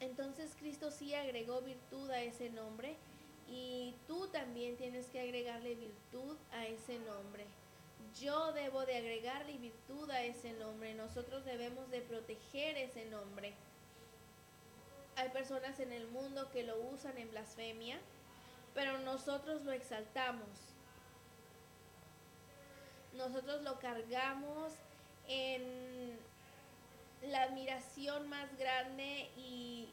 Entonces 0.01 0.57
Cristo 0.59 0.91
sí 0.91 1.15
agregó 1.15 1.61
virtud 1.61 2.11
a 2.11 2.23
ese 2.23 2.51
nombre 2.51 2.97
y 3.49 3.95
tú 4.09 4.27
también 4.29 4.77
tienes 4.77 5.07
que 5.07 5.21
agregarle 5.21 5.77
virtud 5.77 6.37
a 6.53 6.67
ese 6.67 6.99
nombre. 6.99 7.45
Yo 8.21 8.53
debo 8.53 8.85
de 8.85 8.97
agregarle 8.97 9.59
virtud 9.59 10.11
a 10.11 10.23
ese 10.23 10.53
nombre. 10.55 10.95
Nosotros 10.95 11.45
debemos 11.45 11.89
de 11.91 12.01
proteger 12.01 12.77
ese 12.77 13.05
nombre. 13.07 13.55
Hay 15.17 15.29
personas 15.29 15.79
en 15.79 15.93
el 15.93 16.09
mundo 16.09 16.51
que 16.51 16.65
lo 16.65 16.81
usan 16.81 17.17
en 17.19 17.31
blasfemia, 17.31 18.01
pero 18.75 18.99
nosotros 18.99 19.63
lo 19.63 19.73
exaltamos 19.73 20.72
nosotros 23.15 23.63
lo 23.63 23.79
cargamos 23.79 24.73
en 25.29 26.19
la 27.23 27.43
admiración 27.45 28.29
más 28.29 28.57
grande 28.59 29.31
y 29.37 29.89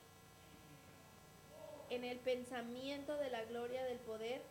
en 1.90 2.04
el 2.04 2.18
pensamiento 2.20 3.18
de 3.18 3.30
la 3.30 3.44
gloria 3.46 3.84
del 3.84 3.98
poder 4.00 4.42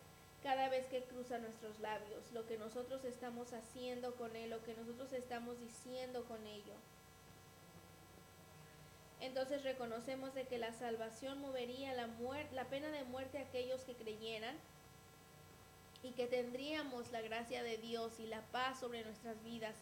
cada 0.42 0.68
vez 0.68 0.86
que 0.86 1.02
cruza 1.02 1.38
nuestros 1.38 1.78
labios, 1.80 2.30
lo 2.32 2.46
que 2.46 2.58
nosotros 2.58 3.04
estamos 3.04 3.52
haciendo 3.52 4.14
con 4.14 4.36
Él, 4.36 4.50
lo 4.50 4.62
que 4.62 4.74
nosotros 4.74 5.12
estamos 5.12 5.58
diciendo 5.60 6.24
con 6.24 6.46
ello. 6.46 6.74
Entonces 9.20 9.64
reconocemos 9.64 10.32
de 10.34 10.44
que 10.44 10.58
la 10.58 10.72
salvación 10.72 11.40
movería 11.40 11.92
la, 11.94 12.08
la 12.52 12.64
pena 12.64 12.90
de 12.90 13.02
muerte 13.04 13.38
a 13.38 13.42
aquellos 13.42 13.82
que 13.82 13.94
creyeran 13.94 14.54
y 16.08 16.12
que 16.12 16.26
tendríamos 16.26 17.10
la 17.12 17.20
gracia 17.20 17.62
de 17.62 17.76
Dios 17.76 18.18
y 18.18 18.26
la 18.26 18.40
paz 18.46 18.80
sobre 18.80 19.04
nuestras 19.04 19.42
vidas. 19.42 19.74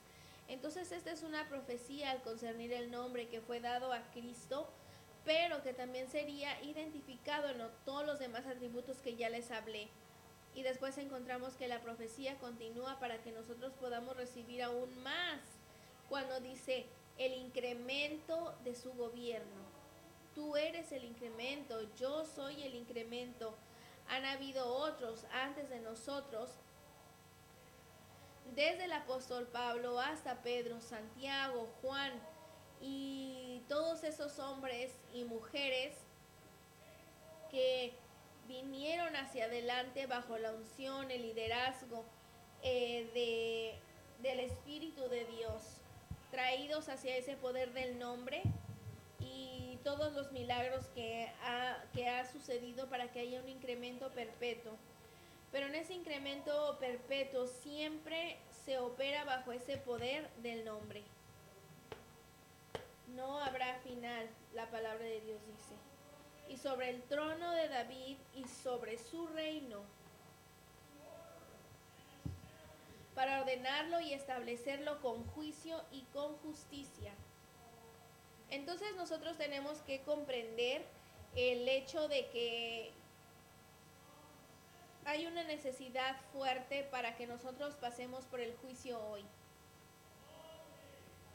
Entonces 0.49 0.91
esta 0.91 1.13
es 1.13 1.23
una 1.23 1.49
profecía 1.49 2.11
al 2.11 2.23
concernir 2.23 2.73
el 2.73 2.91
nombre 2.91 3.29
que 3.29 3.41
fue 3.41 3.61
dado 3.61 3.93
a 3.93 4.03
Cristo, 4.13 4.69
pero 5.25 5.63
que 5.63 5.73
también 5.73 6.09
sería 6.09 6.61
identificado 6.63 7.49
en 7.49 7.59
todos 7.85 8.05
los 8.05 8.19
demás 8.19 8.47
atributos 8.47 8.99
que 8.99 9.17
ya 9.17 9.29
les 9.29 9.51
hablé. 9.51 9.89
Y 10.55 10.63
después 10.63 10.99
encontramos 10.99 11.55
que 11.55 11.69
la 11.69 11.81
profecía 11.81 12.39
continúa 12.39 12.99
para 12.99 13.23
que 13.23 13.31
nosotros 13.31 13.73
podamos 13.75 14.17
recibir 14.17 14.63
aún 14.63 15.03
más 15.03 15.41
cuando 16.09 16.41
dice 16.41 16.87
el 17.19 17.35
incremento 17.35 18.57
de 18.65 18.75
su 18.75 18.93
gobierno. 18.95 19.67
Tú 20.35 20.57
eres 20.57 20.93
el 20.93 21.05
incremento, 21.05 21.83
yo 21.95 22.25
soy 22.25 22.63
el 22.63 22.75
incremento 22.75 23.57
han 24.09 24.25
habido 24.25 24.67
otros 24.67 25.25
antes 25.33 25.69
de 25.69 25.81
nosotros, 25.81 26.51
desde 28.55 28.85
el 28.85 28.93
apóstol 28.93 29.47
Pablo 29.49 29.99
hasta 29.99 30.43
Pedro, 30.43 30.81
Santiago, 30.81 31.69
Juan 31.83 32.13
y 32.81 33.63
todos 33.69 34.05
esos 34.05 34.39
hombres 34.39 34.93
y 35.13 35.25
mujeres 35.25 35.95
que 37.51 37.93
vinieron 38.47 39.17
hacia 39.17 39.47
adelante 39.47 40.07
bajo 40.07 40.39
la 40.39 40.53
unción, 40.53 41.11
el 41.11 41.23
liderazgo 41.23 42.05
eh, 42.63 43.11
de, 44.23 44.29
del 44.29 44.41
Espíritu 44.41 45.09
de 45.09 45.25
Dios, 45.25 45.63
traídos 46.31 46.89
hacia 46.89 47.17
ese 47.17 47.37
poder 47.37 47.73
del 47.73 47.99
nombre 47.99 48.43
todos 49.87 50.15
los 50.15 50.33
milagros 50.33 50.85
que 50.97 51.31
ha, 51.45 51.77
que 51.95 52.09
ha 52.09 52.27
sucedido 52.27 52.89
para 52.89 53.07
que 53.13 53.21
haya 53.21 53.41
un 53.41 53.49
incremento 53.49 54.11
perpetuo. 54.11 54.73
Pero 55.53 55.69
en 55.69 55.77
ese 55.77 55.95
incremento 55.95 56.77
perpetuo 56.81 57.47
siempre 57.47 58.37
se 58.65 58.79
opera 58.79 59.23
bajo 59.23 59.53
ese 59.53 59.77
poder 59.77 60.29
del 60.43 60.65
nombre. 60.65 61.05
No 63.15 63.39
habrá 63.39 63.77
final, 63.85 64.29
la 64.57 64.69
palabra 64.73 65.05
de 65.05 65.21
Dios 65.21 65.39
dice. 65.47 65.77
Y 66.49 66.57
sobre 66.57 66.91
el 66.91 67.03
trono 67.03 67.53
de 67.53 67.69
David 67.69 68.17
y 68.35 68.45
sobre 68.49 68.99
su 68.99 69.29
reino, 69.29 69.83
para 73.15 73.41
ordenarlo 73.41 74.01
y 74.01 74.13
establecerlo 74.15 75.01
con 75.01 75.25
juicio 75.29 75.81
y 75.93 76.03
con 76.13 76.37
justicia 76.39 77.13
entonces 78.51 78.95
nosotros 78.97 79.37
tenemos 79.37 79.79
que 79.83 80.03
comprender 80.03 80.85
el 81.35 81.69
hecho 81.69 82.09
de 82.09 82.27
que 82.29 82.93
hay 85.05 85.27
una 85.27 85.45
necesidad 85.45 86.17
fuerte 86.33 86.85
para 86.85 87.17
que 87.17 87.27
nosotros 87.27 87.75
pasemos 87.77 88.25
por 88.25 88.41
el 88.41 88.55
juicio 88.57 89.01
hoy. 89.09 89.25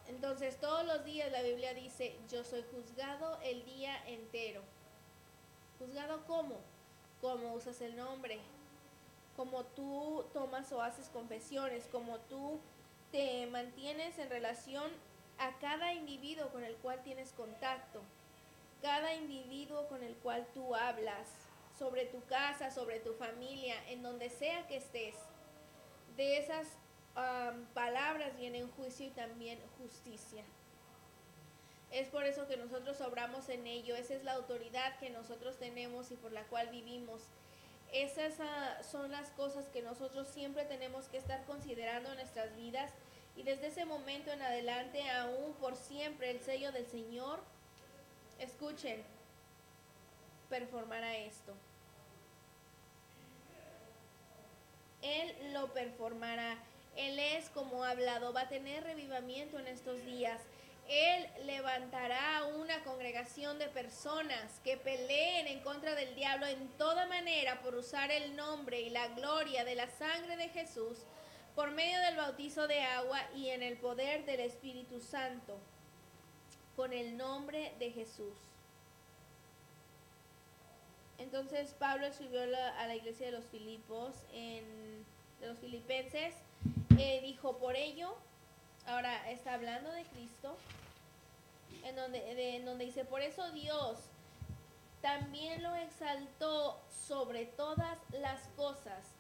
Entonces 0.08 0.60
todos 0.60 0.86
los 0.86 1.06
días 1.06 1.32
la 1.32 1.42
Biblia 1.42 1.74
dice, 1.74 2.18
yo 2.30 2.44
soy 2.44 2.64
juzgado 2.72 3.40
el 3.44 3.64
día 3.64 3.96
entero. 4.08 4.62
¿Juzgado 5.80 6.26
cómo? 6.28 6.58
Cómo 7.22 7.54
usas 7.54 7.80
el 7.82 7.96
nombre, 7.96 8.40
como 9.38 9.64
tú 9.64 10.26
tomas 10.34 10.72
o 10.72 10.82
haces 10.82 11.08
confesiones, 11.10 11.88
como 11.92 12.18
tú 12.20 12.60
te 13.12 13.46
mantienes 13.48 14.18
en 14.18 14.30
relación 14.30 14.92
a 15.38 15.58
cada 15.60 15.94
individuo 15.94 16.50
con 16.50 16.64
el 16.64 16.76
cual 16.76 17.02
tienes 17.04 17.32
contacto, 17.34 18.02
cada 18.82 19.14
individuo 19.16 19.88
con 19.88 20.04
el 20.04 20.16
cual 20.16 20.48
tú 20.54 20.76
hablas, 20.76 21.28
sobre 21.78 22.06
tu 22.06 22.24
casa, 22.26 22.70
sobre 22.70 23.00
tu 23.00 23.14
familia, 23.14 23.76
en 23.90 24.04
donde 24.04 24.30
sea 24.30 24.68
que 24.68 24.78
estés. 24.78 25.16
De 26.16 26.38
esas 26.38 26.68
palabras 27.74 28.38
vienen 28.38 28.70
juicio 28.72 29.08
y 29.08 29.10
también 29.10 29.60
justicia. 29.80 30.44
Es 31.92 32.08
por 32.08 32.24
eso 32.24 32.48
que 32.48 32.56
nosotros 32.56 33.02
obramos 33.02 33.50
en 33.50 33.68
ello. 33.68 33.96
Esa 33.96 34.14
es 34.14 34.24
la 34.24 34.34
autoridad 34.34 34.98
que 35.00 35.10
nosotros 35.10 35.58
tenemos 35.58 36.12
y 36.12 36.16
por 36.16 36.32
la 36.32 36.44
cual 36.44 36.70
vivimos. 36.70 37.24
Esas 37.92 38.40
ah, 38.40 38.78
son 38.84 39.12
las 39.12 39.32
cosas 39.32 39.66
que 39.68 39.82
nosotros 39.82 40.28
siempre 40.28 40.64
tenemos 40.64 41.08
que 41.08 41.18
estar 41.18 41.44
considerando 41.46 42.10
en 42.12 42.16
nuestras 42.16 42.56
vidas 42.56 42.92
y 43.36 43.44
desde 43.44 43.68
ese 43.68 43.86
momento 43.86 44.32
en 44.32 44.42
adelante, 44.42 45.10
aún 45.10 45.54
por 45.54 45.76
siempre, 45.76 46.32
el 46.32 46.42
sello 46.42 46.72
del 46.72 46.86
Señor 46.86 47.40
escuchen, 48.40 49.04
performará 50.50 51.16
esto. 51.18 51.54
Él 55.02 55.54
lo 55.54 55.74
performará. 55.74 56.58
Él 56.96 57.18
es 57.18 57.50
como 57.50 57.84
ha 57.84 57.92
hablado, 57.92 58.34
va 58.34 58.42
a 58.42 58.50
tener 58.50 58.84
revivamiento 58.84 59.58
en 59.58 59.68
estos 59.68 60.06
días. 60.06 60.42
Él 60.90 61.28
levantará 61.46 62.44
una 62.58 62.84
congregación 62.84 63.58
de 63.60 63.68
personas 63.70 64.60
que 64.64 64.76
peleen 64.76 65.48
en 65.48 65.62
contra 65.62 65.96
del 65.96 66.14
diablo 66.16 66.46
en 66.48 66.68
toda 66.78 67.06
manera 67.06 67.62
por 67.62 67.76
usar 67.76 68.12
el 68.12 68.36
nombre 68.36 68.82
y 68.82 68.90
la 68.90 69.08
gloria 69.10 69.64
de 69.64 69.76
la 69.76 69.88
sangre 69.90 70.36
de 70.36 70.50
Jesús 70.50 70.98
por 71.56 71.72
medio 71.72 72.00
del 72.02 72.16
bautizo 72.16 72.68
de 72.68 72.82
agua 72.82 73.20
y 73.36 73.50
en 73.50 73.64
el 73.64 73.78
poder 73.78 74.26
del 74.26 74.40
Espíritu 74.40 75.00
Santo, 75.00 75.58
con 76.76 76.94
el 76.94 77.18
nombre 77.18 77.74
de 77.80 77.92
Jesús. 77.92 78.34
Entonces 81.18 81.76
Pablo 81.78 82.08
escribió 82.08 82.42
a 82.42 82.88
la 82.88 82.96
iglesia 82.96 83.28
de 83.28 83.34
los 83.34 83.46
Filipos, 83.46 84.16
de 84.32 85.48
los 85.48 85.58
filipenses, 85.60 86.34
eh, 86.98 87.20
dijo, 87.22 87.58
por 87.58 87.76
ello, 87.76 88.16
ahora 88.88 89.30
está 89.30 89.54
hablando 89.54 89.92
de 89.92 90.04
Cristo, 90.06 90.56
en 91.84 91.96
donde 92.66 92.86
dice, 92.86 93.06
por 93.06 93.22
eso 93.22 93.52
Dios 93.52 93.98
también 95.02 95.62
lo 95.64 95.76
exaltó 95.76 96.80
sobre 97.08 97.46
todas 97.46 97.98
las 98.12 98.42
cosas. 98.56 99.11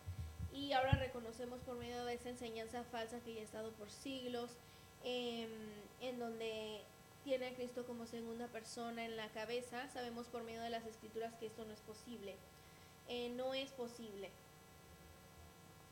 Y 0.53 0.73
ahora 0.73 0.91
reconocemos 0.93 1.61
por 1.61 1.75
medio 1.75 2.03
de 2.05 2.15
esa 2.15 2.29
enseñanza 2.29 2.83
falsa 2.83 3.19
que 3.21 3.33
ya 3.33 3.41
ha 3.41 3.43
estado 3.43 3.71
por 3.71 3.89
siglos, 3.89 4.51
em, 5.03 5.49
en 6.01 6.19
donde 6.19 6.81
tiene 7.23 7.47
a 7.47 7.53
Cristo 7.53 7.85
como 7.85 8.05
segunda 8.05 8.47
persona 8.47 9.05
en 9.05 9.15
la 9.15 9.29
cabeza, 9.29 9.87
sabemos 9.89 10.27
por 10.27 10.43
medio 10.43 10.61
de 10.61 10.69
las 10.69 10.85
escrituras 10.85 11.33
que 11.35 11.47
esto 11.47 11.63
no 11.65 11.73
es 11.73 11.79
posible. 11.81 12.35
Eh, 13.07 13.29
no 13.29 13.53
es 13.53 13.71
posible. 13.71 14.29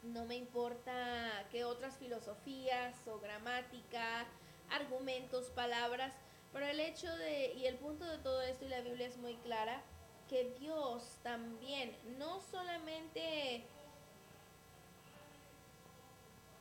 No 0.04 0.26
me 0.26 0.36
importa 0.36 1.46
que 1.52 1.66
otras 1.66 1.98
filosofías 1.98 2.96
o 3.08 3.20
gramática, 3.20 4.26
argumentos, 4.70 5.48
palabras, 5.48 6.14
pero 6.54 6.66
el 6.66 6.80
hecho 6.80 7.14
de, 7.18 7.54
y 7.54 7.66
el 7.66 7.76
punto 7.76 8.06
de 8.06 8.18
todo 8.20 8.42
esto, 8.42 8.66
y 8.66 8.70
la 8.70 8.82
Biblia 8.82 9.08
es 9.08 9.18
muy 9.18 9.36
clara, 9.38 9.82
que 10.30 10.52
Dios 10.60 11.18
también 11.24 11.96
no 12.18 12.40
solamente 12.42 13.66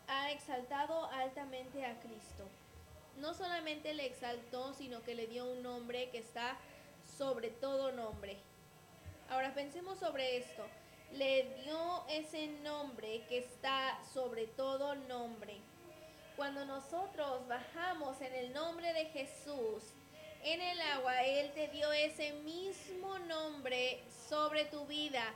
ha 0.09 0.31
exaltado 0.33 1.07
altamente 1.13 1.85
a 1.85 1.99
Cristo, 2.01 2.45
no 3.19 3.35
solamente 3.35 3.95
le 3.95 4.07
exaltó, 4.07 4.73
sino 4.75 5.03
que 5.03 5.15
le 5.15 5.27
dio 5.27 5.45
un 5.45 5.63
nombre 5.63 6.11
que 6.11 6.19
está 6.19 6.57
sobre 7.17 7.51
todo 7.51 7.93
nombre. 7.93 8.37
Ahora 9.31 9.55
pensemos 9.55 9.99
sobre 9.99 10.39
esto. 10.39 10.65
Le 11.13 11.45
dio 11.63 12.05
ese 12.09 12.49
nombre 12.63 13.25
que 13.29 13.39
está 13.39 13.99
sobre 14.13 14.47
todo 14.47 14.95
nombre. 14.95 15.57
Cuando 16.37 16.65
nosotros 16.65 17.47
bajamos 17.49 18.21
en 18.21 18.35
el 18.35 18.53
nombre 18.53 18.93
de 18.93 19.07
Jesús 19.07 19.83
en 20.45 20.61
el 20.61 20.81
agua, 20.81 21.23
Él 21.25 21.51
te 21.53 21.69
dio 21.69 21.93
ese 21.93 22.33
mismo 22.45 23.19
nombre 23.21 24.01
sobre 24.29 24.65
tu 24.67 24.87
vida 24.87 25.35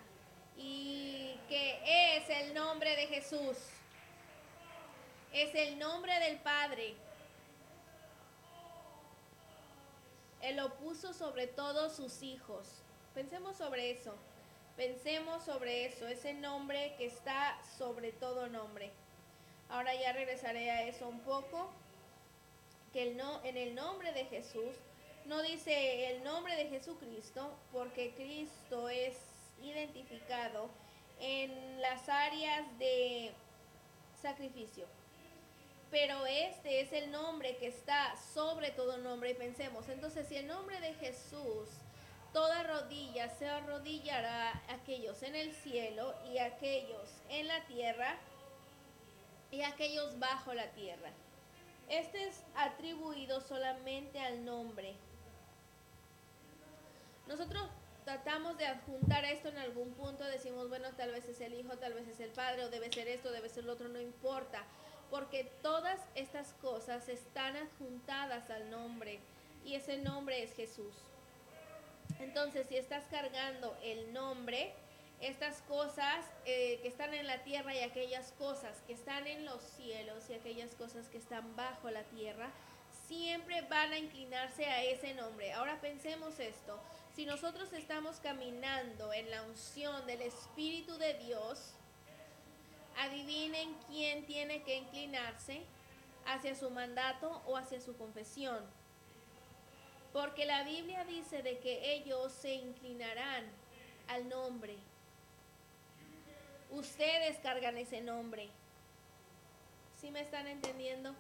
y 0.57 1.35
que 1.49 2.17
es 2.17 2.29
el 2.29 2.55
nombre 2.55 2.95
de 2.97 3.07
Jesús. 3.09 3.57
Es 5.33 5.55
el 5.55 5.79
nombre 5.79 6.19
del 6.21 6.39
Padre. 6.41 6.95
Él 10.43 10.57
lo 10.57 10.75
puso 10.75 11.15
sobre 11.15 11.47
todos 11.47 11.97
sus 11.97 12.23
hijos. 12.23 12.69
Pensemos 13.15 13.57
sobre 13.57 13.93
eso. 13.93 14.15
Pensemos 14.77 15.43
sobre 15.45 15.87
eso, 15.87 16.07
ese 16.07 16.35
nombre 16.35 16.95
que 16.99 17.07
está 17.07 17.59
sobre 17.79 18.13
todo 18.13 18.49
nombre. 18.49 18.91
Ahora 19.71 19.95
ya 19.95 20.13
regresaré 20.13 20.71
a 20.71 20.83
eso 20.83 21.09
un 21.09 21.21
poco. 21.21 21.71
Que 22.93 23.05
el 23.05 23.17
no, 23.17 23.43
en 23.43 23.57
el 23.57 23.75
nombre 23.75 24.13
de 24.13 24.27
Jesús, 24.27 24.77
no 25.25 25.41
dice 25.41 26.11
el 26.13 26.25
nombre 26.25 26.57
de 26.57 26.69
Jesucristo, 26.69 27.57
porque 27.73 28.13
Cristo 28.15 28.91
es 28.91 29.17
identificado 29.63 30.69
en 31.21 31.81
las 31.81 32.07
áreas 32.11 32.67
de 32.79 33.33
sacrificio 34.21 34.87
pero 35.93 36.25
este 36.25 36.81
es 36.81 36.91
el 36.95 37.13
nombre 37.13 37.59
que 37.59 37.67
está 37.67 38.17
sobre 38.33 38.71
todo 38.71 38.97
nombre. 38.97 39.33
Y 39.33 39.35
pensemos, 39.35 39.91
entonces 39.91 40.27
si 40.27 40.39
el 40.39 40.47
nombre 40.47 40.81
de 40.81 40.95
Jesús, 40.95 41.69
toda 42.33 42.63
rodilla 42.63 43.29
se 43.29 43.47
arrodillará 43.47 44.63
aquellos 44.71 45.23
en 45.23 45.37
el 45.37 45.53
cielo 45.53 46.15
y 46.33 46.39
aquellos 46.39 47.11
en 47.29 47.47
la 47.47 47.63
tierra 47.67 48.17
y 49.51 49.61
aquellos 49.65 50.19
bajo 50.19 50.55
la 50.55 50.67
tierra. 50.71 51.11
Este 51.91 52.27
es 52.27 52.43
atribuido 52.57 53.43
solamente 53.43 54.19
al 54.19 54.47
nombre. 54.47 54.95
Nosotros 57.27 57.69
tratamos 58.07 58.57
de 58.57 58.65
adjuntar 58.65 59.27
esto 59.27 59.51
en 59.51 59.59
algún 59.59 59.93
punto, 59.93 60.25
decimos, 60.25 60.71
bueno, 60.71 60.89
tal 60.97 61.11
vez 61.11 61.27
es 61.27 61.39
el 61.43 61.53
Hijo, 61.53 61.77
tal 61.77 61.93
vez 61.93 62.09
es 62.09 62.19
el 62.21 62.31
Padre, 62.31 62.65
o 62.65 62.71
debe 62.71 62.91
ser 62.91 63.09
esto, 63.09 63.31
debe 63.31 63.51
ser 63.51 63.65
lo 63.65 63.75
otro, 63.75 63.89
no 63.89 64.01
importa 64.01 64.65
porque 65.13 65.45
todas 65.61 66.01
estas 66.15 66.55
cosas 66.63 67.07
están 67.11 67.55
adjuntadas 67.55 68.49
al 68.49 68.71
nombre 68.71 69.21
y 69.63 69.75
ese 69.75 69.99
nombre 69.99 70.43
es 70.43 70.55
Jesús. 70.55 70.95
Entonces, 72.19 72.67
si 72.67 72.79
estás 72.79 73.05
cargando 73.11 73.77
el 73.83 74.15
nombre, 74.15 74.73
estas 75.21 75.61
cosas 75.69 76.25
eh, 76.47 76.79
que 76.81 76.89
están 76.89 77.13
en 77.13 77.27
la 77.27 77.45
tierra 77.45 77.75
y 77.75 77.81
aquellas 77.81 78.33
cosas 78.39 78.81
que 78.87 78.95
están 78.95 79.27
en 79.27 79.45
los 79.45 79.61
cielos 79.61 80.31
y 80.31 80.33
aquellas 80.33 80.75
cosas 80.77 81.07
que 81.11 81.19
están 81.19 81.57
bajo 81.57 81.91
la 81.91 82.05
tierra, 82.05 82.49
siempre 83.07 83.61
van 83.69 83.93
a 83.93 83.99
inclinarse 83.99 84.65
a 84.65 84.83
ese 84.83 85.13
nombre. 85.13 85.53
Ahora 85.53 85.79
pensemos 85.83 86.41
esto, 86.41 86.81
si 87.15 87.27
nosotros 87.27 87.71
estamos 87.75 88.17
caminando 88.21 89.13
en 89.13 89.31
la 89.31 89.43
unción 89.43 90.07
del 90.07 90.23
Espíritu 90.23 90.97
de 90.97 91.13
Dios, 91.19 91.75
Adivinen 92.99 93.75
quién 93.89 94.27
tiene 94.27 94.63
que 94.63 94.77
inclinarse 94.77 95.63
hacia 96.27 96.55
su 96.55 96.71
mandato 96.71 97.43
o 97.47 97.57
hacia 97.57 97.81
su 97.81 97.97
confesión. 97.97 98.65
Porque 100.13 100.45
la 100.45 100.63
Biblia 100.63 101.05
dice 101.05 101.43
de 101.43 101.59
que 101.59 101.95
ellos 101.95 102.33
se 102.33 102.55
inclinarán 102.55 103.45
al 104.09 104.29
nombre. 104.29 104.77
Ustedes 106.71 107.39
cargan 107.39 107.79
ese 107.79 108.01
nombre. 108.01 108.49
¿Sí 110.01 110.11
me 110.11 110.21
están 110.21 110.47
entendiendo? 110.47 111.15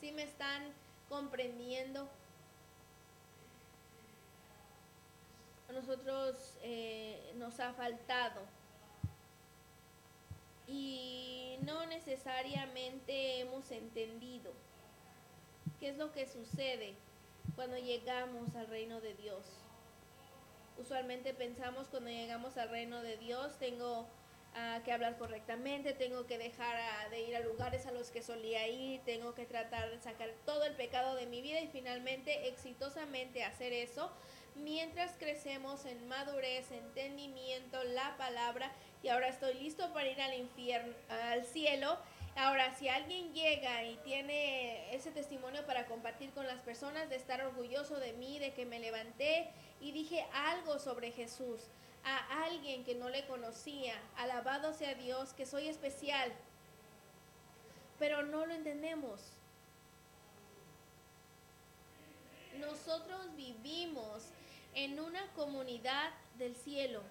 ¿Sí 0.00 0.10
me 0.12 0.22
están 0.22 0.72
comprendiendo? 1.08 2.08
A 5.68 5.72
nosotros 5.72 6.58
eh, 6.62 7.32
nos 7.36 7.60
ha 7.60 7.72
faltado 7.74 8.40
y 10.70 11.58
no 11.62 11.84
necesariamente 11.86 13.40
hemos 13.40 13.70
entendido 13.70 14.52
qué 15.80 15.88
es 15.88 15.96
lo 15.96 16.12
que 16.12 16.26
sucede 16.26 16.94
cuando 17.56 17.76
llegamos 17.76 18.54
al 18.54 18.68
reino 18.68 19.00
de 19.00 19.14
Dios. 19.14 19.44
Usualmente 20.78 21.34
pensamos 21.34 21.88
cuando 21.88 22.10
llegamos 22.10 22.56
al 22.56 22.70
reino 22.70 23.02
de 23.02 23.16
Dios 23.16 23.58
tengo 23.58 24.06
ah, 24.54 24.80
que 24.84 24.92
hablar 24.92 25.18
correctamente, 25.18 25.92
tengo 25.92 26.26
que 26.26 26.38
dejar 26.38 26.76
ah, 26.76 27.08
de 27.10 27.22
ir 27.22 27.36
a 27.36 27.40
lugares 27.40 27.86
a 27.86 27.92
los 27.92 28.10
que 28.10 28.22
solía 28.22 28.68
ir, 28.68 29.00
tengo 29.04 29.34
que 29.34 29.46
tratar 29.46 29.90
de 29.90 29.98
sacar 29.98 30.30
todo 30.46 30.64
el 30.64 30.74
pecado 30.76 31.16
de 31.16 31.26
mi 31.26 31.42
vida 31.42 31.60
y 31.60 31.68
finalmente 31.68 32.48
exitosamente 32.48 33.42
hacer 33.42 33.72
eso 33.72 34.10
mientras 34.54 35.12
crecemos 35.18 35.84
en 35.84 36.08
madurez, 36.08 36.70
entendimiento, 36.70 37.82
la 37.84 38.16
palabra 38.16 38.70
y 39.02 39.08
ahora 39.08 39.28
estoy 39.28 39.54
listo 39.54 39.92
para 39.92 40.08
ir 40.08 40.20
al 40.20 40.34
infierno, 40.34 40.92
al 41.08 41.44
cielo. 41.44 41.98
Ahora, 42.36 42.74
si 42.74 42.88
alguien 42.88 43.32
llega 43.32 43.84
y 43.84 43.96
tiene 43.96 44.94
ese 44.94 45.10
testimonio 45.10 45.64
para 45.66 45.86
compartir 45.86 46.30
con 46.30 46.46
las 46.46 46.60
personas, 46.60 47.08
de 47.08 47.16
estar 47.16 47.42
orgulloso 47.42 47.98
de 47.98 48.12
mí, 48.12 48.38
de 48.38 48.52
que 48.52 48.66
me 48.66 48.78
levanté 48.78 49.50
y 49.80 49.92
dije 49.92 50.26
algo 50.32 50.78
sobre 50.78 51.12
Jesús 51.12 51.60
a 52.04 52.44
alguien 52.44 52.84
que 52.84 52.94
no 52.94 53.08
le 53.08 53.26
conocía, 53.26 53.94
alabado 54.16 54.72
sea 54.72 54.94
Dios, 54.94 55.32
que 55.32 55.44
soy 55.44 55.68
especial, 55.68 56.32
pero 57.98 58.22
no 58.22 58.46
lo 58.46 58.54
entendemos. 58.54 59.32
Nosotros 62.58 63.34
vivimos 63.36 64.28
en 64.74 65.00
una 65.00 65.26
comunidad 65.32 66.10
del 66.38 66.54
cielo 66.54 67.02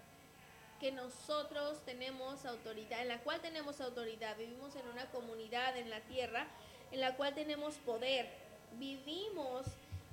que 0.80 0.92
nosotros 0.92 1.84
tenemos 1.86 2.46
autoridad, 2.46 3.02
en 3.02 3.10
la 3.10 3.20
cual 3.20 3.42
tenemos 3.42 3.82
autoridad. 3.82 4.38
Vivimos 4.38 4.76
en 4.76 4.88
una 4.88 5.06
comunidad 5.12 5.78
en 5.78 5.90
la 5.90 6.00
tierra 6.02 6.48
en 6.92 7.02
la 7.02 7.16
cual 7.16 7.34
tenemos 7.36 7.76
poder. 7.76 8.28
Vivimos 8.74 9.66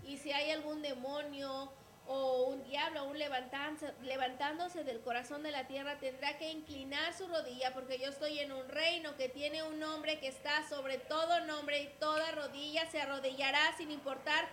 y 0.04 0.18
si 0.18 0.32
hay 0.32 0.50
algún 0.50 0.82
demonio 0.82 1.72
o 2.08 2.44
un 2.44 2.62
diablo, 2.64 3.04
un 3.04 3.18
levantándose, 3.18 3.92
levantándose 4.02 4.84
del 4.84 5.00
corazón 5.00 5.42
de 5.42 5.50
la 5.50 5.66
tierra, 5.66 5.98
tendrá 5.98 6.38
que 6.38 6.52
inclinar 6.52 7.12
su 7.14 7.26
rodilla, 7.26 7.74
porque 7.74 7.98
yo 7.98 8.10
estoy 8.10 8.38
en 8.38 8.52
un 8.52 8.68
reino 8.68 9.16
que 9.16 9.28
tiene 9.28 9.64
un 9.64 9.80
nombre 9.80 10.20
que 10.20 10.28
está 10.28 10.68
sobre 10.68 10.98
todo 10.98 11.40
nombre 11.46 11.80
y 11.82 11.88
toda 11.98 12.30
rodilla 12.32 12.88
se 12.90 13.00
arrodillará 13.00 13.76
sin 13.76 13.90
importar 13.90 14.46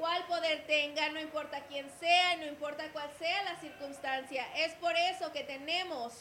cuál 0.00 0.26
poder 0.26 0.66
tenga, 0.66 1.10
no 1.10 1.20
importa 1.20 1.66
quién 1.66 1.86
sea, 2.00 2.36
no 2.36 2.46
importa 2.46 2.90
cuál 2.90 3.10
sea 3.18 3.42
la 3.42 3.60
circunstancia. 3.60 4.46
Es 4.56 4.72
por 4.76 4.96
eso 4.96 5.30
que 5.30 5.44
tenemos, 5.44 6.14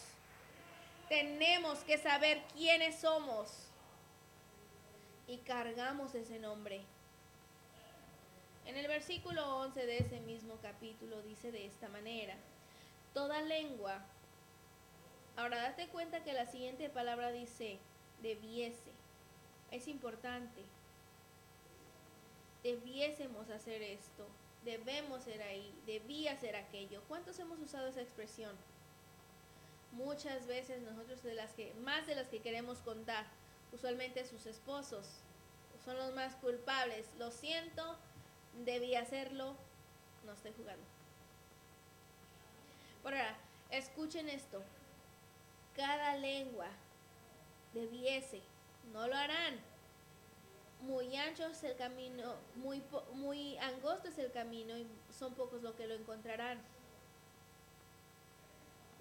tenemos 1.07 1.79
que 1.85 1.97
saber 1.97 2.41
quiénes 2.53 2.99
somos 2.99 3.49
y 5.27 5.37
cargamos 5.37 6.13
ese 6.13 6.39
nombre. 6.39 6.81
En 8.65 8.75
el 8.75 8.87
versículo 8.87 9.59
11 9.59 9.85
de 9.85 9.97
ese 9.99 10.19
mismo 10.19 10.57
capítulo 10.61 11.21
dice 11.21 11.53
de 11.53 11.65
esta 11.65 11.87
manera, 11.87 12.35
toda 13.13 13.41
lengua, 13.41 14.03
ahora 15.37 15.61
date 15.61 15.87
cuenta 15.87 16.21
que 16.21 16.33
la 16.33 16.47
siguiente 16.47 16.89
palabra 16.89 17.31
dice, 17.31 17.79
debiese, 18.21 18.91
es 19.71 19.87
importante, 19.87 20.65
debiésemos 22.63 23.49
hacer 23.49 23.81
esto, 23.81 24.27
debemos 24.63 25.23
ser 25.23 25.41
ahí, 25.41 25.73
debía 25.85 26.37
ser 26.37 26.55
aquello. 26.55 27.01
¿Cuántos 27.07 27.39
hemos 27.39 27.59
usado 27.59 27.87
esa 27.87 28.01
expresión? 28.01 28.55
Muchas 29.91 30.45
veces 30.45 30.81
nosotros 30.83 31.23
de 31.23 31.33
las 31.33 31.51
que, 31.53 31.73
más 31.75 32.05
de 32.05 32.15
las 32.15 32.27
que 32.27 32.41
queremos 32.41 32.79
contar, 32.79 33.25
usualmente 33.71 34.25
sus 34.25 34.45
esposos 34.45 35.07
son 35.83 35.97
los 35.97 36.13
más 36.13 36.35
culpables. 36.35 37.07
Lo 37.17 37.31
siento, 37.31 37.97
debí 38.65 38.95
hacerlo, 38.95 39.55
no 40.25 40.33
estoy 40.33 40.53
jugando. 40.57 40.83
Por 43.01 43.13
ahora, 43.13 43.35
escuchen 43.71 44.29
esto. 44.29 44.61
Cada 45.75 46.17
lengua 46.17 46.67
debiese, 47.73 48.41
no 48.91 49.07
lo 49.07 49.15
harán. 49.15 49.59
Muy 50.81 51.15
ancho 51.17 51.45
es 51.47 51.63
el 51.63 51.75
camino, 51.75 52.35
muy, 52.55 52.81
muy 53.13 53.57
angosto 53.57 54.07
es 54.07 54.17
el 54.17 54.31
camino 54.31 54.77
y 54.77 54.87
son 55.17 55.33
pocos 55.33 55.61
los 55.61 55.75
que 55.75 55.87
lo 55.87 55.95
encontrarán. 55.95 56.59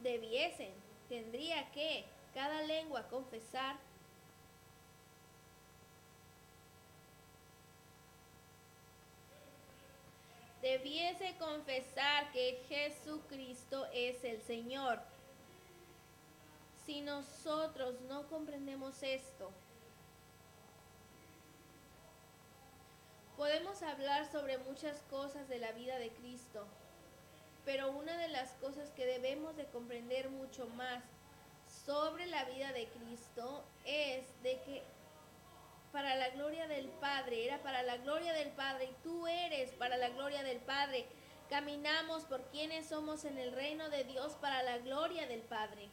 Debiesen, 0.02 0.72
tendría 1.08 1.70
que 1.72 2.04
cada 2.34 2.62
lengua 2.62 3.08
confesar 3.08 3.76
debiese 10.62 11.36
confesar 11.38 12.30
que 12.32 12.62
Jesucristo 12.68 13.86
es 13.92 14.22
el 14.24 14.40
Señor. 14.42 15.00
Si 16.84 17.00
nosotros 17.00 18.00
no 18.08 18.26
comprendemos 18.28 19.02
esto, 19.02 19.50
podemos 23.38 23.82
hablar 23.82 24.30
sobre 24.30 24.58
muchas 24.58 25.00
cosas 25.08 25.48
de 25.48 25.60
la 25.60 25.70
vida 25.70 25.96
de 25.98 26.10
Cristo, 26.10 26.66
pero 27.64 27.92
una 27.92 28.18
de 28.18 28.26
las 28.26 28.50
cosas 28.54 28.90
que 28.90 29.06
debemos 29.06 29.56
de 29.56 29.64
comprender 29.66 30.28
mucho 30.28 30.66
más 30.70 31.04
sobre 31.86 32.26
la 32.26 32.44
vida 32.46 32.72
de 32.72 32.88
Cristo 32.88 33.64
es 33.84 34.24
de 34.42 34.60
que 34.62 34.82
para 35.92 36.16
la 36.16 36.30
gloria 36.30 36.66
del 36.66 36.88
Padre, 36.88 37.46
era 37.46 37.62
para 37.62 37.84
la 37.84 37.98
gloria 37.98 38.32
del 38.32 38.50
Padre 38.50 38.86
y 38.86 39.02
tú 39.04 39.28
eres 39.28 39.70
para 39.70 39.96
la 39.96 40.08
gloria 40.08 40.42
del 40.42 40.58
Padre. 40.58 41.06
Caminamos 41.48 42.24
por 42.24 42.42
quienes 42.50 42.88
somos 42.88 43.24
en 43.24 43.38
el 43.38 43.52
reino 43.52 43.88
de 43.88 44.02
Dios 44.02 44.32
para 44.40 44.64
la 44.64 44.78
gloria 44.78 45.28
del 45.28 45.42
Padre. 45.42 45.88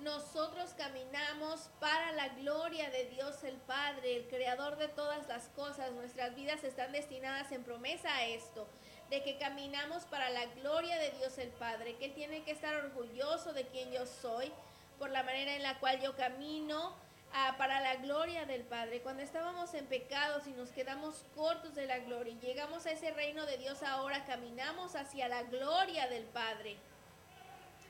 Nosotros 0.00 0.74
caminamos 0.76 1.70
para 1.80 2.12
la 2.12 2.28
gloria 2.28 2.90
de 2.90 3.06
Dios 3.06 3.42
el 3.44 3.56
Padre, 3.56 4.16
el 4.16 4.28
creador 4.28 4.76
de 4.76 4.88
todas 4.88 5.26
las 5.26 5.48
cosas. 5.48 5.90
Nuestras 5.92 6.34
vidas 6.34 6.62
están 6.64 6.92
destinadas 6.92 7.50
en 7.50 7.64
promesa 7.64 8.14
a 8.14 8.26
esto, 8.26 8.68
de 9.08 9.22
que 9.22 9.38
caminamos 9.38 10.04
para 10.04 10.28
la 10.28 10.44
gloria 10.46 10.98
de 10.98 11.12
Dios 11.12 11.38
el 11.38 11.48
Padre, 11.48 11.96
que 11.96 12.06
Él 12.06 12.14
tiene 12.14 12.44
que 12.44 12.50
estar 12.50 12.74
orgulloso 12.74 13.54
de 13.54 13.66
quien 13.68 13.90
yo 13.90 14.04
soy, 14.04 14.52
por 14.98 15.10
la 15.10 15.22
manera 15.22 15.54
en 15.54 15.62
la 15.62 15.78
cual 15.78 15.98
yo 16.00 16.14
camino 16.14 16.94
ah, 17.32 17.54
para 17.56 17.80
la 17.80 17.96
gloria 17.96 18.44
del 18.44 18.64
Padre. 18.64 19.00
Cuando 19.00 19.22
estábamos 19.22 19.72
en 19.72 19.86
pecados 19.86 20.46
y 20.46 20.50
nos 20.50 20.70
quedamos 20.72 21.24
cortos 21.34 21.74
de 21.74 21.86
la 21.86 22.00
gloria 22.00 22.34
y 22.34 22.46
llegamos 22.46 22.84
a 22.84 22.90
ese 22.90 23.12
reino 23.12 23.46
de 23.46 23.56
Dios 23.56 23.82
ahora, 23.82 24.26
caminamos 24.26 24.94
hacia 24.94 25.26
la 25.28 25.42
gloria 25.44 26.06
del 26.08 26.24
Padre. 26.24 26.76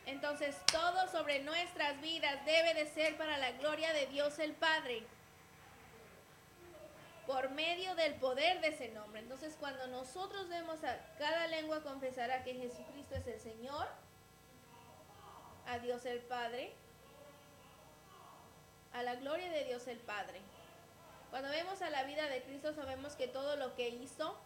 Entonces 0.07 0.57
todo 0.71 1.09
sobre 1.09 1.41
nuestras 1.41 2.01
vidas 2.01 2.45
debe 2.45 2.75
de 2.75 2.87
ser 2.87 3.17
para 3.17 3.39
la 3.39 3.51
gloria 3.53 3.93
de 3.93 4.07
Dios 4.07 4.39
el 4.39 4.53
Padre. 4.55 5.03
Por 7.27 7.51
medio 7.51 7.93
del 7.97 8.15
poder 8.15 8.61
de 8.61 8.69
ese 8.69 8.89
nombre. 8.91 9.21
Entonces 9.21 9.57
cuando 9.59 9.89
nosotros 9.89 10.49
vemos 10.49 10.85
a 10.85 10.97
cada 11.19 11.49
lengua 11.49 11.83
confesará 11.83 12.45
que 12.45 12.55
Jesucristo 12.55 13.17
es 13.17 13.27
el 13.27 13.41
Señor, 13.41 13.89
a 15.67 15.81
Dios 15.81 16.07
el 16.07 16.21
Padre, 16.21 16.73
a 18.93 19.03
la 19.03 19.17
gloria 19.17 19.51
de 19.51 19.65
Dios 19.65 19.89
el 19.89 19.99
Padre. 19.99 20.41
Cuando 21.31 21.51
vemos 21.51 21.83
a 21.83 21.91
la 21.91 22.05
vida 22.05 22.29
de 22.29 22.43
Cristo 22.45 22.73
sabemos 22.73 23.17
que 23.17 23.27
todo 23.27 23.57
lo 23.57 23.75
que 23.75 23.89
hizo, 23.89 24.39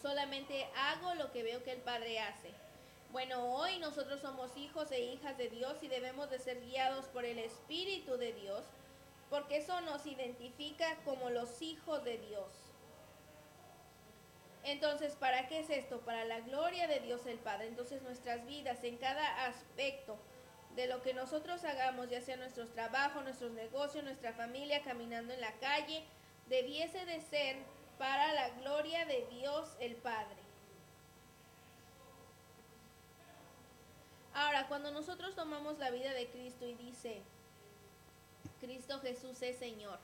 solamente 0.00 0.68
hago 0.76 1.14
lo 1.14 1.32
que 1.32 1.42
veo 1.42 1.64
que 1.64 1.72
el 1.72 1.80
Padre 1.80 2.20
hace. 2.20 2.67
Bueno, 3.10 3.54
hoy 3.54 3.78
nosotros 3.78 4.20
somos 4.20 4.54
hijos 4.56 4.92
e 4.92 5.00
hijas 5.00 5.38
de 5.38 5.48
Dios 5.48 5.76
y 5.82 5.88
debemos 5.88 6.28
de 6.28 6.38
ser 6.38 6.60
guiados 6.60 7.06
por 7.06 7.24
el 7.24 7.38
Espíritu 7.38 8.18
de 8.18 8.34
Dios, 8.34 8.64
porque 9.30 9.56
eso 9.56 9.80
nos 9.80 10.06
identifica 10.06 10.96
como 11.04 11.30
los 11.30 11.62
hijos 11.62 12.04
de 12.04 12.18
Dios. 12.18 12.52
Entonces, 14.62 15.14
¿para 15.16 15.48
qué 15.48 15.60
es 15.60 15.70
esto? 15.70 16.00
Para 16.00 16.26
la 16.26 16.40
gloria 16.40 16.86
de 16.86 17.00
Dios 17.00 17.24
el 17.24 17.38
Padre. 17.38 17.68
Entonces 17.68 18.02
nuestras 18.02 18.44
vidas 18.46 18.84
en 18.84 18.98
cada 18.98 19.46
aspecto 19.46 20.18
de 20.76 20.86
lo 20.86 21.02
que 21.02 21.14
nosotros 21.14 21.64
hagamos, 21.64 22.10
ya 22.10 22.20
sea 22.20 22.36
nuestros 22.36 22.70
trabajos, 22.72 23.24
nuestros 23.24 23.52
negocios, 23.52 24.04
nuestra 24.04 24.34
familia, 24.34 24.82
caminando 24.82 25.32
en 25.32 25.40
la 25.40 25.52
calle, 25.54 26.04
debiese 26.46 27.06
de 27.06 27.22
ser 27.22 27.56
para 27.98 28.34
la 28.34 28.50
gloria 28.60 29.06
de 29.06 29.26
Dios 29.30 29.76
el 29.80 29.96
Padre. 29.96 30.47
Ahora, 34.38 34.68
cuando 34.68 34.92
nosotros 34.92 35.34
tomamos 35.34 35.80
la 35.80 35.90
vida 35.90 36.12
de 36.14 36.28
Cristo 36.28 36.64
y 36.64 36.74
dice, 36.74 37.22
Cristo 38.60 39.00
Jesús 39.00 39.42
es 39.42 39.58
Señor, 39.58 39.98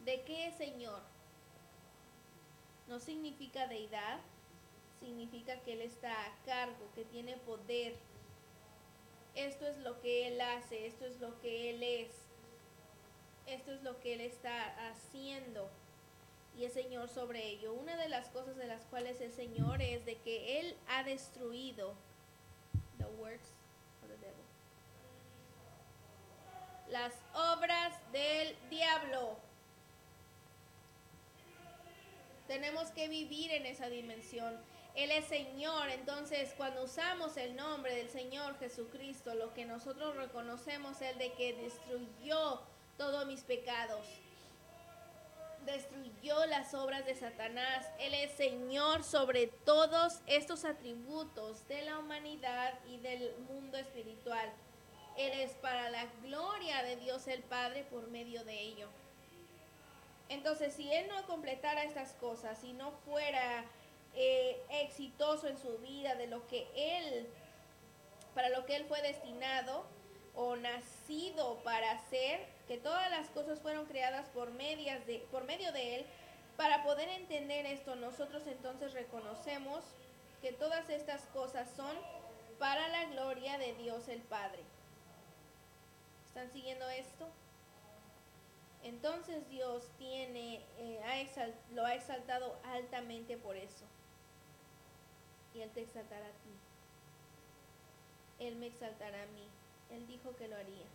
¿de 0.00 0.20
qué 0.24 0.48
es 0.48 0.54
Señor? 0.56 1.00
No 2.88 3.00
significa 3.00 3.66
deidad, 3.68 4.18
significa 5.00 5.58
que 5.62 5.72
Él 5.72 5.80
está 5.80 6.12
a 6.12 6.36
cargo, 6.44 6.90
que 6.94 7.06
tiene 7.06 7.38
poder, 7.38 7.96
esto 9.34 9.66
es 9.66 9.78
lo 9.78 9.98
que 10.02 10.28
Él 10.28 10.38
hace, 10.42 10.86
esto 10.86 11.06
es 11.06 11.18
lo 11.18 11.40
que 11.40 11.70
Él 11.70 11.82
es, 11.82 12.10
esto 13.46 13.72
es 13.72 13.82
lo 13.82 13.98
que 14.00 14.12
Él 14.12 14.20
está 14.20 14.90
haciendo 14.90 15.70
y 16.54 16.66
es 16.66 16.74
Señor 16.74 17.08
sobre 17.08 17.48
ello. 17.48 17.72
Una 17.72 17.96
de 17.96 18.10
las 18.10 18.28
cosas 18.28 18.58
de 18.58 18.66
las 18.66 18.84
cuales 18.84 19.22
es 19.22 19.32
Señor 19.32 19.80
es 19.80 20.04
de 20.04 20.18
que 20.18 20.60
Él 20.60 20.76
ha 20.86 21.02
destruido 21.02 21.94
Las 26.88 27.12
obras 27.34 27.94
del 28.12 28.56
diablo. 28.70 29.36
Tenemos 32.46 32.90
que 32.92 33.08
vivir 33.08 33.50
en 33.50 33.66
esa 33.66 33.88
dimensión. 33.88 34.56
Él 34.94 35.10
es 35.10 35.26
Señor. 35.26 35.88
Entonces, 35.90 36.54
cuando 36.56 36.84
usamos 36.84 37.36
el 37.36 37.56
nombre 37.56 37.94
del 37.94 38.08
Señor 38.08 38.56
Jesucristo, 38.58 39.34
lo 39.34 39.52
que 39.52 39.64
nosotros 39.64 40.16
reconocemos 40.16 41.00
es 41.02 41.18
de 41.18 41.32
que 41.32 41.54
destruyó 41.54 42.62
todos 42.96 43.26
mis 43.26 43.42
pecados. 43.42 44.06
Destruyó 45.66 46.46
las 46.46 46.72
obras 46.72 47.04
de 47.04 47.14
Satanás. 47.14 47.86
Él 47.98 48.14
es 48.14 48.32
Señor 48.32 49.04
sobre 49.04 49.48
todos 49.48 50.20
estos 50.26 50.64
atributos 50.64 51.68
de 51.68 51.82
la 51.82 51.98
humanidad 51.98 52.72
y 52.88 52.98
del 52.98 53.36
mundo 53.50 53.76
espiritual. 53.76 54.50
Él 55.18 55.32
es 55.40 55.50
para 55.56 55.90
la 55.90 56.06
gloria 56.22 56.82
de 56.82 56.96
Dios 56.96 57.26
el 57.26 57.42
Padre 57.42 57.84
por 57.84 58.08
medio 58.08 58.44
de 58.44 58.58
ello. 58.60 58.88
Entonces, 60.28 60.72
si 60.74 60.90
Él 60.92 61.08
no 61.08 61.26
completara 61.26 61.84
estas 61.84 62.12
cosas, 62.14 62.58
si 62.58 62.72
no 62.72 62.92
fuera 63.04 63.64
eh, 64.18 64.62
exitoso 64.70 65.46
en 65.46 65.58
su 65.58 65.76
vida, 65.78 66.14
de 66.14 66.26
lo 66.26 66.46
que 66.46 66.66
él, 66.74 67.26
para 68.34 68.48
lo 68.48 68.64
que 68.64 68.74
él 68.74 68.86
fue 68.86 69.02
destinado 69.02 69.84
o 70.34 70.56
nacido 70.56 71.58
para 71.64 71.90
hacer, 71.90 72.40
que 72.66 72.78
todas 72.78 73.10
las 73.10 73.28
cosas 73.28 73.60
fueron 73.60 73.86
creadas 73.86 74.28
por, 74.28 74.50
medias 74.50 75.06
de, 75.06 75.20
por 75.30 75.44
medio 75.44 75.72
de 75.72 75.96
él, 75.96 76.06
Para 76.56 76.82
poder 76.84 77.08
entender 77.10 77.66
esto, 77.66 77.96
nosotros 77.96 78.46
entonces 78.46 78.94
reconocemos 78.94 79.84
que 80.40 80.52
todas 80.52 80.88
estas 80.88 81.20
cosas 81.26 81.68
son 81.76 81.94
para 82.58 82.88
la 82.88 83.04
gloria 83.10 83.58
de 83.58 83.74
Dios 83.74 84.08
el 84.08 84.22
Padre. 84.22 84.62
¿Están 86.26 86.50
siguiendo 86.50 86.88
esto? 86.88 87.28
Entonces 88.82 89.48
Dios 89.50 89.90
tiene, 89.98 90.64
eh, 90.78 91.00
lo 91.72 91.84
ha 91.84 91.94
exaltado 91.94 92.56
altamente 92.64 93.36
por 93.36 93.56
eso. 93.56 93.84
Y 95.54 95.60
Él 95.60 95.70
te 95.70 95.82
exaltará 95.82 96.26
a 96.26 96.30
ti. 96.30 96.54
Él 98.38 98.56
me 98.56 98.66
exaltará 98.66 99.22
a 99.22 99.26
mí. 99.26 99.48
Él 99.90 100.06
dijo 100.06 100.36
que 100.36 100.48
lo 100.48 100.56
haría. 100.56 100.86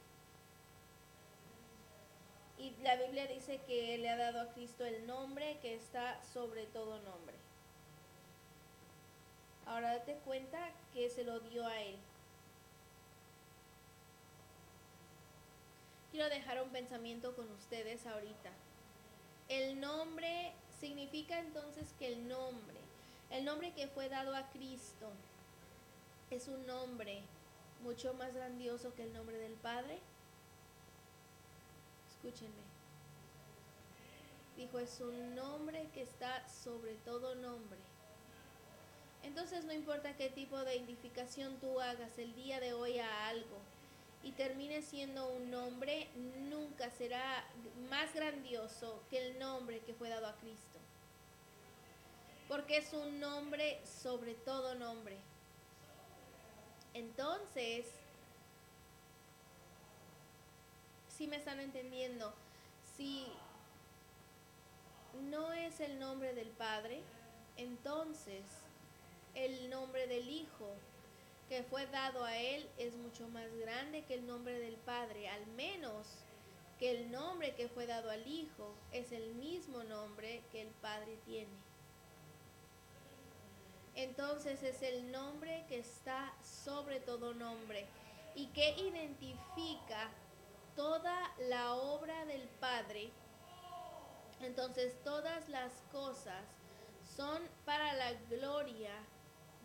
Y 2.62 2.76
la 2.84 2.96
Biblia 2.96 3.26
dice 3.26 3.60
que 3.66 3.98
le 3.98 4.08
ha 4.08 4.18
dado 4.18 4.40
a 4.40 4.54
Cristo 4.54 4.86
el 4.86 5.08
nombre 5.08 5.58
que 5.64 5.74
está 5.74 6.24
sobre 6.32 6.68
todo 6.68 7.00
nombre. 7.00 7.34
Ahora 9.66 9.98
date 9.98 10.14
cuenta 10.26 10.60
que 10.94 11.10
se 11.10 11.24
lo 11.24 11.40
dio 11.40 11.66
a 11.66 11.82
Él. 11.82 11.98
Quiero 16.12 16.30
dejar 16.30 16.62
un 16.62 16.70
pensamiento 16.70 17.36
con 17.36 17.50
ustedes 17.52 18.06
ahorita. 18.06 18.52
El 19.50 19.82
nombre 19.82 20.54
significa 20.80 21.40
entonces 21.40 21.96
que 21.98 22.14
el 22.14 22.28
nombre, 22.28 22.78
el 23.32 23.44
nombre 23.44 23.74
que 23.74 23.88
fue 23.88 24.08
dado 24.08 24.36
a 24.36 24.52
Cristo, 24.52 25.10
es 26.30 26.48
un 26.48 26.68
nombre 26.68 27.22
mucho 27.82 28.14
más 28.14 28.36
grandioso 28.36 28.94
que 28.94 29.04
el 29.04 29.14
nombre 29.14 29.38
del 29.38 29.54
Padre. 29.54 30.00
Escúchenme. 32.24 32.62
Dijo, 34.56 34.78
es 34.78 35.00
un 35.00 35.34
nombre 35.34 35.90
que 35.92 36.04
está 36.04 36.48
sobre 36.48 36.94
todo 36.98 37.34
nombre. 37.34 37.80
Entonces 39.24 39.66
no 39.66 39.74
importa 39.74 40.16
qué 40.16 40.30
tipo 40.30 40.60
de 40.64 40.76
identificación 40.76 41.58
tú 41.60 41.82
hagas 41.82 42.20
el 42.20 42.36
día 42.36 42.60
de 42.60 42.74
hoy 42.74 43.00
a 43.00 43.28
algo 43.30 43.58
y 44.24 44.34
termine 44.34 44.84
siendo 44.84 45.34
un 45.34 45.50
nombre, 45.50 46.10
nunca 46.48 46.92
será 46.92 47.44
más 47.90 48.14
grandioso 48.14 49.02
que 49.10 49.26
el 49.26 49.40
nombre 49.40 49.80
que 49.80 49.96
fue 49.96 50.10
dado 50.10 50.28
a 50.28 50.36
Cristo. 50.36 50.78
Porque 52.48 52.78
es 52.78 52.94
un 52.94 53.20
nombre 53.20 53.82
sobre 53.84 54.36
todo 54.36 54.76
nombre. 54.76 55.18
Entonces, 56.94 57.88
si 61.22 61.28
me 61.28 61.36
están 61.36 61.60
entendiendo, 61.60 62.34
si 62.98 63.28
no 65.30 65.54
es 65.54 65.80
el 65.80 66.00
nombre 66.00 66.34
del 66.34 66.48
Padre, 66.48 67.00
entonces 67.58 68.42
el 69.36 69.70
nombre 69.70 70.08
del 70.08 70.28
Hijo 70.28 70.74
que 71.48 71.62
fue 71.62 71.86
dado 71.86 72.26
a 72.26 72.36
él 72.36 72.68
es 72.80 72.96
mucho 72.96 73.28
más 73.28 73.54
grande 73.58 74.04
que 74.06 74.16
el 74.16 74.26
nombre 74.26 74.58
del 74.58 74.78
Padre, 74.78 75.30
al 75.30 75.46
menos 75.46 76.08
que 76.80 76.90
el 76.90 77.12
nombre 77.12 77.54
que 77.54 77.70
fue 77.70 77.86
dado 77.86 78.10
al 78.10 78.26
Hijo 78.26 78.74
es 78.92 79.12
el 79.12 79.36
mismo 79.36 79.84
nombre 79.84 80.42
que 80.52 80.64
el 80.64 80.70
Padre 80.70 81.20
tiene. 81.24 81.54
Entonces 83.94 84.64
es 84.64 84.82
el 84.82 85.12
nombre 85.12 85.66
que 85.70 85.78
está 85.78 86.34
sobre 86.42 87.00
todo 87.00 87.36
nombre 87.36 87.86
y 88.34 88.48
que 88.48 88.72
identifica 88.72 90.10
toda 90.82 91.32
la 91.48 91.76
obra 91.76 92.26
del 92.26 92.48
Padre, 92.60 93.12
entonces 94.40 94.96
todas 95.04 95.48
las 95.48 95.72
cosas 95.92 96.44
son 97.16 97.40
para 97.66 97.94
la 97.94 98.14
gloria 98.32 98.96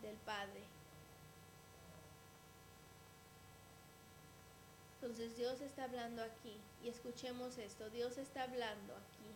del 0.02 0.14
Padre. 0.16 0.62
Entonces 4.96 5.34
Dios 5.38 5.62
está 5.62 5.84
hablando 5.84 6.22
aquí 6.22 6.60
y 6.82 6.90
escuchemos 6.90 7.56
esto, 7.56 7.88
Dios 7.88 8.18
está 8.18 8.42
hablando 8.42 8.94
aquí. 8.94 9.30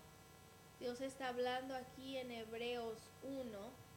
Dios 0.80 1.00
está 1.00 1.28
hablando 1.28 1.74
aquí 1.74 2.18
en 2.18 2.30
Hebreos 2.30 2.98
1 3.22 3.89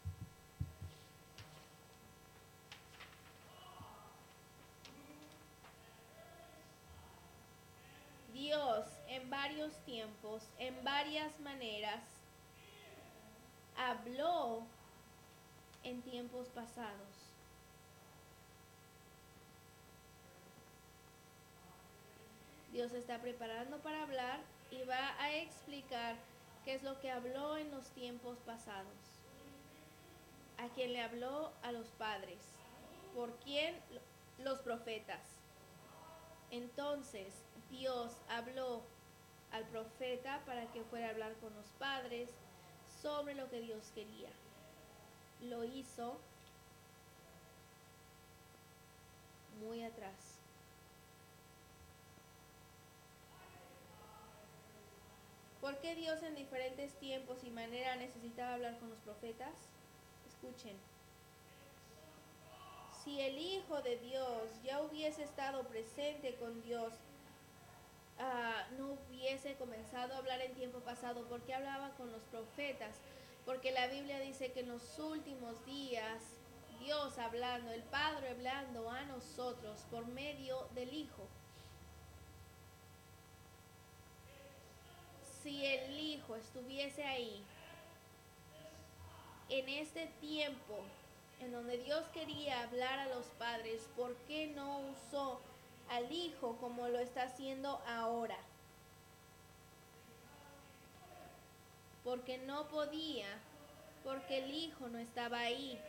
Dios 8.44 8.86
en 9.08 9.30
varios 9.30 9.74
tiempos, 9.86 10.44
en 10.60 10.84
varias 10.84 11.40
maneras, 11.40 12.04
habló 13.78 14.64
en 15.84 16.02
tiempos 16.02 16.50
pasados. 16.50 17.32
Dios 22.74 22.92
está 22.92 23.22
preparando 23.22 23.78
para 23.78 24.04
hablar 24.04 24.42
y 24.72 24.84
va 24.84 25.16
a 25.22 25.34
explicar 25.36 26.18
qué 26.66 26.74
es 26.74 26.84
lo 26.84 27.00
que 27.00 27.12
habló 27.12 27.56
en 27.56 27.72
los 27.72 27.88
tiempos 27.92 28.40
pasados. 28.40 29.00
¿A 30.58 30.68
quién 30.76 30.92
le 30.92 31.02
habló? 31.02 31.54
A 31.62 31.72
los 31.72 31.88
padres. 31.92 32.42
¿Por 33.16 33.32
quién? 33.38 33.80
Los 34.38 34.60
profetas. 34.60 35.22
Entonces, 36.52 37.34
Dios 37.74 38.12
habló 38.30 38.84
al 39.52 39.66
profeta 39.66 40.44
para 40.46 40.72
que 40.72 40.84
fuera 40.84 41.08
a 41.08 41.10
hablar 41.10 41.34
con 41.38 41.54
los 41.56 41.66
padres 41.80 42.30
sobre 43.02 43.34
lo 43.34 43.50
que 43.50 43.62
Dios 43.62 43.92
quería. 43.96 44.30
Lo 45.42 45.64
hizo 45.64 46.20
muy 49.60 49.84
atrás. 49.84 50.40
¿Por 55.60 55.80
qué 55.80 55.96
Dios 55.96 56.22
en 56.22 56.36
diferentes 56.36 56.94
tiempos 57.00 57.44
y 57.44 57.50
maneras 57.50 57.98
necesitaba 57.98 58.54
hablar 58.54 58.78
con 58.80 58.90
los 58.90 59.00
profetas? 59.00 59.56
Escuchen. 60.28 60.78
Si 63.04 63.20
el 63.20 63.38
Hijo 63.38 63.82
de 63.82 63.98
Dios 63.98 64.62
ya 64.64 64.82
hubiese 64.82 65.24
estado 65.24 65.64
presente 65.68 66.36
con 66.36 66.62
Dios 66.62 66.94
Ah, 68.26 68.66
no 68.78 68.94
hubiese 68.94 69.56
comenzado 69.56 70.14
a 70.14 70.18
hablar 70.20 70.40
en 70.40 70.54
tiempo 70.54 70.80
pasado, 70.80 71.26
porque 71.28 71.54
hablaba 71.54 71.90
con 71.98 72.10
los 72.10 72.22
profetas, 72.24 72.96
porque 73.46 73.74
la 73.74 73.88
Biblia 73.88 74.18
dice 74.22 74.54
que 74.54 74.62
en 74.62 74.70
los 74.70 74.98
últimos 74.98 75.66
días 75.66 76.22
Dios 76.80 77.18
hablando, 77.18 77.74
el 77.74 77.84
Padre 77.84 78.30
hablando 78.30 78.90
a 78.90 79.04
nosotros 79.04 79.82
por 79.92 80.08
medio 80.08 80.70
del 80.74 80.94
Hijo. 80.94 81.28
Si 85.42 85.66
el 85.66 86.00
Hijo 86.00 86.38
estuviese 86.38 87.04
ahí, 87.04 87.44
en 89.50 89.68
este 89.68 90.08
tiempo 90.22 90.80
en 91.42 91.52
donde 91.52 91.78
Dios 91.80 92.06
quería 92.14 92.64
hablar 92.64 93.00
a 93.00 93.10
los 93.10 93.26
padres, 93.38 93.82
¿por 93.98 94.16
qué 94.28 94.48
no 94.56 94.80
usó 94.80 95.42
al 95.90 96.12
Hijo 96.12 96.58
como 96.58 96.88
lo 96.88 97.00
está 97.00 97.24
haciendo 97.24 97.82
ahora. 97.88 98.38
Porque 102.04 102.38
no 102.40 102.68
podía, 102.68 103.28
porque 104.04 104.40
el 104.40 104.54
Hijo 104.54 104.88
no 104.90 104.98
estaba 104.98 105.40
ahí. 105.40 105.80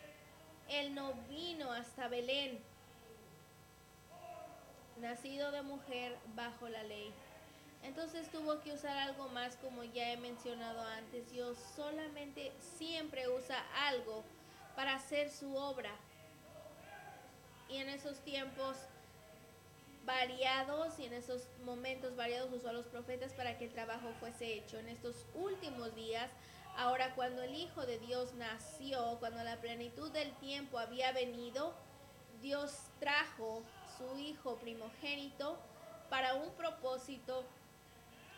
Él 0.68 0.94
no 0.94 1.12
vino 1.28 1.72
hasta 1.72 2.08
Belén, 2.08 2.58
nacido 5.00 5.50
de 5.50 5.62
mujer 5.62 6.16
bajo 6.34 6.68
la 6.68 6.82
ley. 6.84 7.12
Entonces 7.82 8.30
tuvo 8.30 8.60
que 8.62 8.72
usar 8.72 8.96
algo 8.96 9.28
más 9.28 9.56
como 9.56 9.84
ya 9.84 10.12
he 10.12 10.16
mencionado 10.16 10.80
antes. 10.80 11.30
Dios 11.30 11.58
solamente 11.76 12.52
siempre 12.78 13.28
usa 13.28 13.62
algo 13.86 14.24
para 14.74 14.94
hacer 14.94 15.30
su 15.30 15.54
obra. 15.54 15.90
Y 17.68 17.76
en 17.76 17.90
esos 17.90 18.18
tiempos 18.20 18.76
variados 20.24 20.98
y 20.98 21.04
en 21.04 21.12
esos 21.12 21.46
momentos 21.64 22.16
variados 22.16 22.50
usó 22.50 22.70
a 22.70 22.72
los 22.72 22.86
profetas 22.86 23.34
para 23.34 23.58
que 23.58 23.66
el 23.66 23.72
trabajo 23.72 24.10
fuese 24.20 24.54
hecho. 24.54 24.78
En 24.78 24.88
estos 24.88 25.26
últimos 25.34 25.94
días, 25.94 26.30
ahora 26.78 27.14
cuando 27.14 27.42
el 27.42 27.54
Hijo 27.54 27.84
de 27.84 27.98
Dios 27.98 28.32
nació, 28.34 29.18
cuando 29.18 29.44
la 29.44 29.60
plenitud 29.60 30.10
del 30.12 30.32
tiempo 30.36 30.78
había 30.78 31.12
venido, 31.12 31.74
Dios 32.40 32.72
trajo 33.00 33.62
su 33.98 34.18
Hijo 34.18 34.56
primogénito 34.56 35.58
para 36.08 36.34
un 36.34 36.50
propósito, 36.54 37.44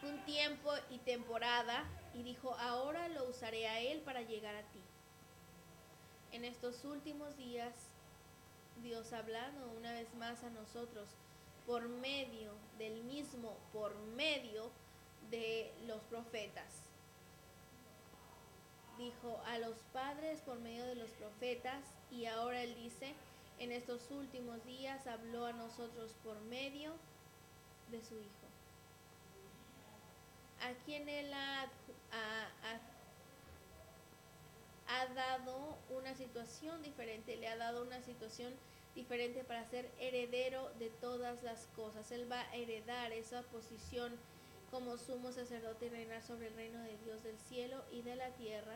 un 0.02 0.24
tiempo 0.24 0.72
y 0.90 0.98
temporada, 0.98 1.84
y 2.14 2.24
dijo, 2.24 2.56
ahora 2.58 3.06
lo 3.08 3.28
usaré 3.28 3.68
a 3.68 3.80
Él 3.80 4.00
para 4.00 4.22
llegar 4.22 4.56
a 4.56 4.62
ti. 4.62 4.80
En 6.32 6.44
estos 6.44 6.84
últimos 6.84 7.36
días, 7.36 7.72
Dios 8.82 9.12
hablando 9.12 9.70
una 9.78 9.92
vez 9.92 10.12
más 10.14 10.42
a 10.42 10.50
nosotros, 10.50 11.08
por 11.66 11.88
medio 11.88 12.52
del 12.78 13.02
mismo, 13.04 13.56
por 13.72 13.94
medio 14.16 14.70
de 15.30 15.72
los 15.86 16.02
profetas. 16.04 16.82
dijo 18.96 19.40
a 19.46 19.58
los 19.58 19.76
padres 19.92 20.40
por 20.40 20.58
medio 20.58 20.86
de 20.86 20.94
los 20.94 21.10
profetas 21.10 21.84
y 22.10 22.24
ahora 22.26 22.62
él 22.62 22.74
dice, 22.76 23.14
en 23.58 23.72
estos 23.72 24.10
últimos 24.10 24.64
días 24.64 25.06
habló 25.06 25.44
a 25.44 25.52
nosotros 25.52 26.14
por 26.24 26.40
medio 26.42 26.92
de 27.90 28.02
su 28.02 28.14
Hijo, 28.14 28.46
a 30.62 30.72
quien 30.84 31.08
él 31.08 31.32
ha, 31.32 31.64
ha, 32.12 32.80
ha 34.88 35.06
dado 35.14 35.76
una 35.90 36.14
situación 36.14 36.82
diferente, 36.82 37.36
le 37.36 37.48
ha 37.48 37.56
dado 37.56 37.82
una 37.82 38.00
situación 38.02 38.54
diferente 38.96 39.44
para 39.44 39.64
ser 39.66 39.88
heredero 40.00 40.70
de 40.80 40.88
todas 40.88 41.42
las 41.44 41.66
cosas. 41.76 42.10
Él 42.10 42.30
va 42.30 42.40
a 42.40 42.56
heredar 42.56 43.12
esa 43.12 43.42
posición 43.42 44.18
como 44.70 44.96
sumo 44.96 45.30
sacerdote 45.30 45.86
y 45.86 45.90
reinar 45.90 46.22
sobre 46.22 46.48
el 46.48 46.54
reino 46.54 46.82
de 46.82 46.96
Dios 47.04 47.22
del 47.22 47.38
cielo 47.38 47.84
y 47.92 48.02
de 48.02 48.16
la 48.16 48.30
tierra. 48.30 48.74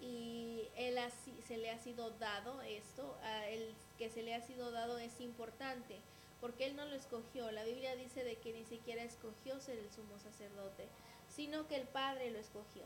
Y 0.00 0.66
él 0.76 0.96
así, 0.98 1.32
se 1.46 1.58
le 1.58 1.70
ha 1.70 1.78
sido 1.78 2.10
dado 2.12 2.62
esto, 2.62 3.16
a 3.22 3.46
el 3.48 3.74
que 3.98 4.08
se 4.08 4.22
le 4.22 4.34
ha 4.34 4.40
sido 4.40 4.72
dado 4.72 4.98
es 4.98 5.20
importante, 5.20 6.00
porque 6.40 6.64
él 6.64 6.74
no 6.74 6.86
lo 6.86 6.96
escogió. 6.96 7.50
La 7.52 7.64
Biblia 7.64 7.94
dice 7.96 8.24
de 8.24 8.36
que 8.36 8.54
ni 8.54 8.64
siquiera 8.64 9.04
escogió 9.04 9.60
ser 9.60 9.78
el 9.78 9.90
sumo 9.90 10.18
sacerdote, 10.18 10.88
sino 11.28 11.68
que 11.68 11.76
el 11.76 11.86
Padre 11.86 12.30
lo 12.30 12.38
escogió. 12.38 12.84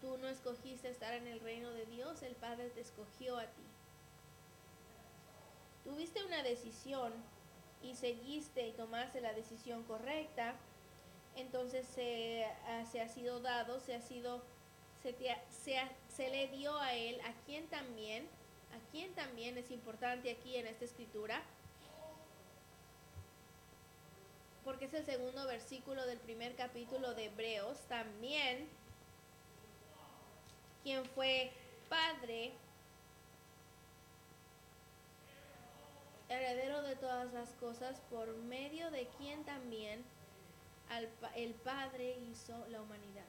Tú 0.00 0.18
no 0.18 0.28
escogiste 0.28 0.90
estar 0.90 1.14
en 1.14 1.28
el 1.28 1.38
reino 1.38 1.70
de 1.70 1.86
Dios, 1.86 2.22
el 2.24 2.34
Padre 2.34 2.68
te 2.70 2.80
escogió 2.80 3.38
a 3.38 3.46
ti. 3.46 3.62
Tuviste 5.84 6.24
una 6.24 6.42
decisión 6.42 7.12
y 7.82 7.94
seguiste 7.94 8.66
y 8.66 8.72
tomaste 8.72 9.20
la 9.20 9.34
decisión 9.34 9.84
correcta, 9.84 10.54
entonces 11.36 11.86
se, 11.86 12.46
ah, 12.66 12.84
se 12.90 13.00
ha 13.00 13.08
sido 13.08 13.40
dado, 13.40 13.78
se 13.80 13.94
ha 13.94 14.00
sido, 14.00 14.42
se, 15.02 15.14
se, 15.50 15.76
se 16.08 16.30
le 16.30 16.48
dio 16.48 16.76
a 16.78 16.94
él, 16.94 17.20
a 17.20 17.32
quien 17.44 17.66
también, 17.68 18.26
a 18.72 18.90
quien 18.90 19.12
también 19.14 19.58
es 19.58 19.70
importante 19.70 20.30
aquí 20.30 20.56
en 20.56 20.66
esta 20.66 20.86
escritura, 20.86 21.42
porque 24.64 24.86
es 24.86 24.94
el 24.94 25.04
segundo 25.04 25.46
versículo 25.46 26.06
del 26.06 26.18
primer 26.18 26.56
capítulo 26.56 27.14
de 27.14 27.26
Hebreos, 27.26 27.78
también 27.88 28.66
quien 30.82 31.04
fue 31.04 31.52
padre, 31.88 32.52
heredero 36.28 36.82
de 36.82 36.96
todas 36.96 37.32
las 37.32 37.50
cosas, 37.54 38.00
por 38.10 38.34
medio 38.36 38.90
de 38.90 39.06
quien 39.18 39.44
también 39.44 40.04
el 41.36 41.54
Padre 41.54 42.18
hizo 42.30 42.66
la 42.68 42.82
humanidad. 42.82 43.24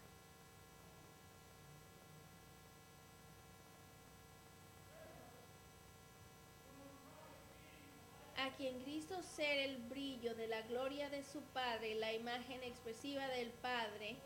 a 8.38 8.55
quien 8.58 8.79
Cristo 8.81 9.23
ser 9.23 9.58
el 9.58 9.77
brillo 9.77 10.36
de 10.36 10.47
la 10.47 10.62
gloria 10.63 11.10
de 11.10 11.23
su 11.23 11.41
Padre, 11.41 11.95
la 11.95 12.13
imagen 12.13 12.62
expresiva 12.62 13.27
del 13.29 13.49
Padre, 13.49 14.17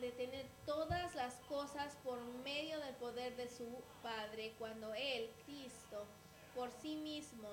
de 0.00 0.10
tener 0.12 0.46
todas 0.66 1.14
las 1.14 1.34
cosas 1.48 1.96
por 2.04 2.20
medio 2.44 2.78
del 2.80 2.94
poder 2.96 3.36
de 3.36 3.48
su 3.48 3.66
Padre, 4.02 4.52
cuando 4.58 4.92
Él, 4.94 5.30
Cristo, 5.46 6.06
por 6.54 6.70
sí 6.82 6.96
mismo, 6.96 7.48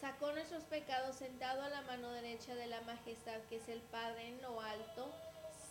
sacó 0.00 0.32
nuestros 0.32 0.64
pecados 0.64 1.16
sentado 1.16 1.62
a 1.62 1.68
la 1.68 1.82
mano 1.82 2.10
derecha 2.12 2.54
de 2.54 2.66
la 2.66 2.80
majestad 2.82 3.40
que 3.48 3.56
es 3.56 3.68
el 3.68 3.80
Padre 3.80 4.28
en 4.28 4.42
lo 4.42 4.60
alto, 4.60 5.10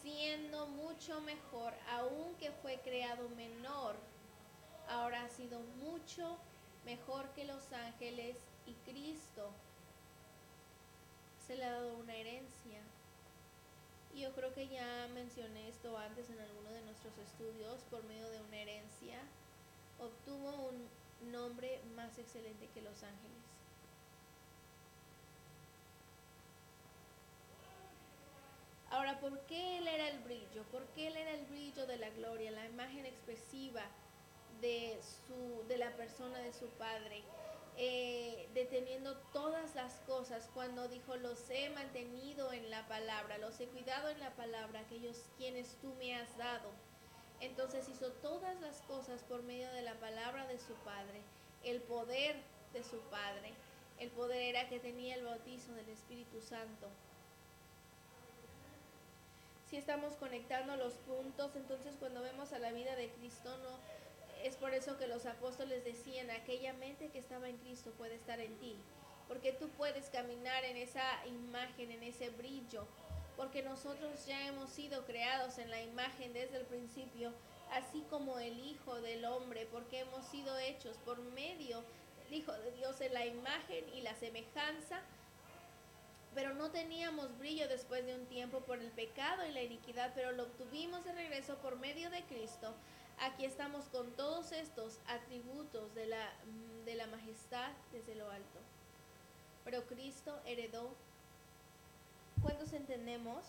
siendo 0.02 0.68
mucho 0.68 1.22
mejor, 1.22 1.74
aunque 1.90 2.52
fue 2.62 2.80
creado 2.84 3.30
menor, 3.30 3.96
ahora 4.90 5.24
ha 5.24 5.30
sido 5.30 5.60
mucho 5.82 6.38
mejor 6.86 7.28
que 7.30 7.46
los 7.46 7.72
ángeles 7.74 8.36
y 8.68 8.74
Cristo. 8.90 9.50
Se 11.48 11.56
le 11.56 11.66
ha 11.66 11.72
dado 11.72 11.98
una 11.98 12.16
herencia. 12.16 12.82
Y 14.14 14.22
yo 14.22 14.34
creo 14.34 14.54
que 14.54 14.68
ya 14.68 15.08
mencioné 15.14 15.68
esto 15.68 15.98
antes 15.98 16.30
en 16.30 16.40
alguno 16.40 16.72
de 16.72 16.82
nuestros 16.84 17.18
estudios, 17.18 17.82
por 17.90 18.04
medio 18.06 18.30
de 18.30 18.42
una 18.42 18.58
herencia, 18.58 19.20
obtuvo 20.00 20.70
un 20.70 21.32
nombre 21.32 21.82
más 21.96 22.18
excelente 22.18 22.68
que 22.74 22.82
los 22.82 23.04
ángeles. 23.04 23.36
Ahora, 28.92 29.20
¿por 29.20 29.40
qué 29.48 29.78
él 29.80 29.88
era 29.88 30.10
el 30.10 30.20
brillo? 30.20 30.64
¿Por 30.72 30.86
qué 30.88 31.08
él 31.08 31.18
era 31.18 31.32
el 31.32 31.46
brillo 31.48 31.86
de 31.86 31.98
la 31.98 32.10
gloria, 32.12 32.52
la 32.52 32.66
imagen 32.66 33.06
expresiva 33.06 33.84
de, 34.62 35.00
su, 35.28 35.68
de 35.68 35.78
la 35.78 35.92
persona 35.98 36.38
de 36.40 36.54
su 36.54 36.68
Padre? 36.70 37.24
eh, 37.78 38.48
deteniendo 38.54 39.18
todas 39.34 39.76
las 39.76 39.94
cosas 40.08 40.50
cuando 40.54 40.88
dijo, 40.88 41.18
los 41.18 41.50
he 41.50 41.70
mantenido 41.72 42.54
en 42.54 42.70
la 42.70 42.88
palabra, 42.88 43.38
los 43.38 43.60
he 43.60 43.68
cuidado 43.68 44.10
en 44.10 44.20
la 44.20 44.32
palabra, 44.36 44.80
aquellos 44.80 45.18
quienes 45.38 45.76
tú 45.82 45.94
me 45.96 46.16
has 46.16 46.38
dado. 46.38 46.70
Entonces 47.42 47.88
hizo 47.90 48.12
todas 48.14 48.60
las 48.62 48.82
cosas 48.82 49.22
por 49.24 49.44
medio 49.44 49.72
de 49.74 49.82
la 49.82 49.96
palabra 49.96 50.48
de 50.48 50.58
su 50.58 50.74
Padre, 50.86 51.22
el 51.64 51.82
poder 51.82 52.36
de 52.74 52.84
su 52.84 53.00
Padre. 53.12 53.54
El 54.00 54.10
poder 54.10 54.42
era 54.42 54.68
que 54.68 54.80
tenía 54.80 55.16
el 55.16 55.24
bautizo 55.24 55.74
del 55.74 55.90
Espíritu 55.90 56.42
Santo. 56.42 56.88
Si 59.70 59.78
estamos 59.78 60.14
conectando 60.14 60.76
los 60.76 60.94
puntos, 60.94 61.56
entonces 61.56 61.96
cuando 62.00 62.22
vemos 62.22 62.52
a 62.54 62.60
la 62.60 62.72
vida 62.72 62.96
de 62.96 63.10
Cristo 63.10 63.58
no 63.58 63.80
es 64.46 64.56
por 64.58 64.76
eso 64.76 64.96
que 65.00 65.08
los 65.08 65.26
apóstoles 65.26 65.84
decían, 65.84 66.30
aquella 66.30 66.74
mente 66.74 67.10
que 67.10 67.18
estaba 67.18 67.50
en 67.50 67.58
Cristo 67.58 67.92
puede 67.98 68.14
estar 68.14 68.40
en 68.40 68.56
ti, 68.60 68.76
porque 69.28 69.54
tú 69.54 69.70
puedes 69.70 70.10
caminar 70.12 70.64
en 70.66 70.78
esa 70.78 71.26
imagen, 71.26 71.90
en 71.90 72.04
ese 72.04 72.30
brillo, 72.30 72.86
porque 73.38 73.64
nosotros 73.64 74.26
ya 74.26 74.48
hemos 74.48 74.70
sido 74.70 75.06
creados 75.06 75.58
en 75.58 75.70
la 75.70 75.82
imagen 75.82 76.34
desde 76.34 76.58
el 76.58 76.66
principio, 76.66 77.32
así 77.72 78.04
como 78.10 78.40
el 78.40 78.60
Hijo 78.60 79.02
del 79.02 79.26
Hombre, 79.26 79.68
porque 79.72 80.00
hemos 80.00 80.26
sido 80.26 80.58
hechos 80.58 80.98
por 81.06 81.20
medio 81.20 81.84
del 82.24 82.40
Hijo 82.40 82.52
de 82.54 82.72
Dios 82.72 83.02
en 83.02 83.14
la 83.14 83.26
imagen 83.26 83.86
y 83.94 84.02
la 84.02 84.16
semejanza, 84.16 85.02
pero 86.34 86.54
no 86.54 86.70
teníamos 86.70 87.38
brillo 87.38 87.68
después 87.68 88.06
de 88.06 88.16
un 88.16 88.26
tiempo 88.26 88.60
por 88.62 88.80
el 88.80 88.92
pecado 88.92 89.46
y 89.46 89.52
la 89.52 89.64
iniquidad, 89.64 90.12
pero 90.14 90.32
lo 90.32 90.44
obtuvimos 90.44 91.04
de 91.06 91.14
regreso 91.14 91.56
por 91.58 91.78
medio 91.78 92.10
de 92.10 92.24
Cristo, 92.24 92.74
Aquí 93.20 93.46
estamos 93.46 93.86
con 93.86 94.12
todos 94.12 94.52
estos 94.52 95.00
atributos 95.08 95.94
de 95.96 96.06
la, 96.08 96.34
de 96.84 96.96
la 96.96 97.08
majestad 97.08 97.72
desde 97.92 98.16
lo 98.16 98.30
alto. 98.30 98.60
Pero 99.64 99.86
Cristo 99.86 100.40
heredó. 100.46 100.94
¿Cuántos 102.46 102.74
entendemos? 102.74 103.44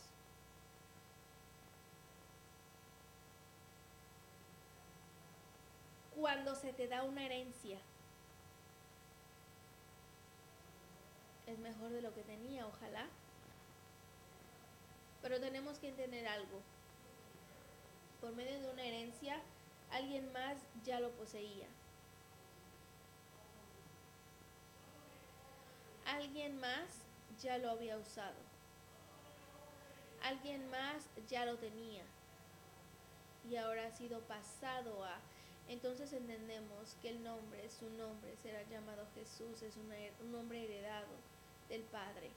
Cuando 6.19 6.55
se 6.55 6.73
te 6.73 6.89
da 6.89 7.03
una 7.03 7.27
herencia, 7.27 7.79
es 11.47 11.59
mejor 11.59 11.91
de 11.91 12.01
lo 12.01 12.15
que 12.15 12.23
tenía, 12.23 12.67
ojalá. 12.67 13.07
Pero 15.21 15.41
tenemos 15.41 15.79
que 15.79 15.91
entender 15.91 16.27
algo. 16.27 16.63
Por 18.23 18.35
medio 18.35 18.59
de 18.59 18.71
una 18.71 18.83
herencia, 18.83 19.43
alguien 19.91 20.33
más 20.33 20.57
ya 20.87 21.01
lo 21.01 21.11
poseía. 21.11 21.67
Alguien 26.07 26.59
más 26.59 27.03
ya 27.43 27.59
lo 27.59 27.69
había 27.69 27.99
usado. 27.99 28.46
Alguien 30.23 30.69
más 30.71 31.09
ya 31.29 31.45
lo 31.45 31.57
tenía. 31.57 32.03
Y 33.49 33.57
ahora 33.57 33.87
ha 33.87 33.91
sido 33.91 34.21
pasado 34.21 35.05
a... 35.05 35.21
Entonces 35.69 36.13
entendemos 36.13 36.97
que 37.03 37.11
el 37.11 37.25
nombre, 37.25 37.69
su 37.71 37.91
nombre 37.91 38.37
será 38.37 38.63
llamado 38.65 39.07
Jesús, 39.15 39.63
es 39.63 39.75
un 39.77 40.33
nombre 40.33 40.65
heredado 40.65 41.09
del 41.69 41.83
Padre, 41.83 42.31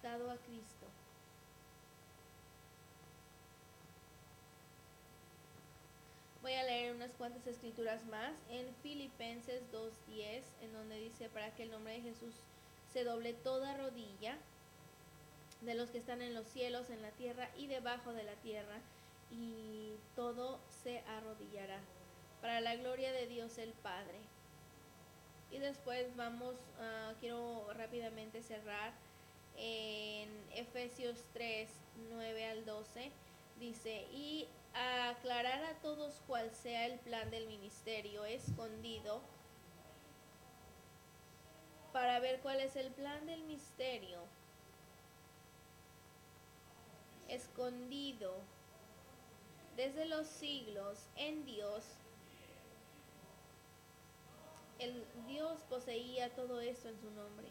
dado 0.00 0.30
a 0.30 0.36
Cristo. 0.36 0.86
Voy 6.42 6.54
a 6.54 6.62
leer 6.62 6.94
unas 6.94 7.10
cuantas 7.12 7.46
escrituras 7.46 8.04
más 8.06 8.32
en 8.48 8.74
Filipenses 8.82 9.62
2.10, 9.72 10.42
en 10.62 10.72
donde 10.72 10.98
dice, 10.98 11.28
para 11.28 11.54
que 11.54 11.64
el 11.64 11.70
nombre 11.70 11.94
de 11.94 12.00
Jesús 12.00 12.34
se 12.92 13.04
doble 13.04 13.34
toda 13.34 13.76
rodilla 13.76 14.38
de 15.60 15.74
los 15.74 15.90
que 15.90 15.98
están 15.98 16.22
en 16.22 16.34
los 16.34 16.46
cielos, 16.46 16.90
en 16.90 17.02
la 17.02 17.10
tierra 17.10 17.50
y 17.56 17.66
debajo 17.66 18.12
de 18.12 18.24
la 18.24 18.34
tierra, 18.36 18.80
y 19.30 19.94
todo 20.16 20.58
se 20.82 21.00
arrodillará, 21.00 21.78
para 22.40 22.60
la 22.60 22.76
gloria 22.76 23.12
de 23.12 23.26
Dios 23.26 23.58
el 23.58 23.72
Padre. 23.74 24.18
Y 25.50 25.58
después 25.58 26.14
vamos, 26.16 26.54
uh, 26.54 27.14
quiero 27.20 27.72
rápidamente 27.74 28.42
cerrar 28.42 28.92
en 29.56 30.28
Efesios 30.54 31.24
3, 31.32 31.68
9 32.10 32.46
al 32.46 32.64
12, 32.64 33.10
dice, 33.58 34.06
y 34.12 34.48
aclarar 35.10 35.64
a 35.64 35.74
todos 35.80 36.22
cuál 36.26 36.50
sea 36.54 36.86
el 36.86 36.98
plan 37.00 37.30
del 37.30 37.46
ministerio 37.46 38.24
escondido, 38.24 39.20
para 41.92 42.20
ver 42.20 42.40
cuál 42.40 42.60
es 42.60 42.76
el 42.76 42.92
plan 42.92 43.26
del 43.26 43.42
misterio 43.44 44.20
escondido 47.30 48.34
desde 49.76 50.04
los 50.04 50.26
siglos 50.26 50.98
en 51.16 51.44
Dios. 51.46 51.84
El 54.78 55.04
Dios 55.26 55.60
poseía 55.68 56.34
todo 56.34 56.60
esto 56.60 56.88
en 56.88 57.00
su 57.00 57.10
nombre. 57.10 57.48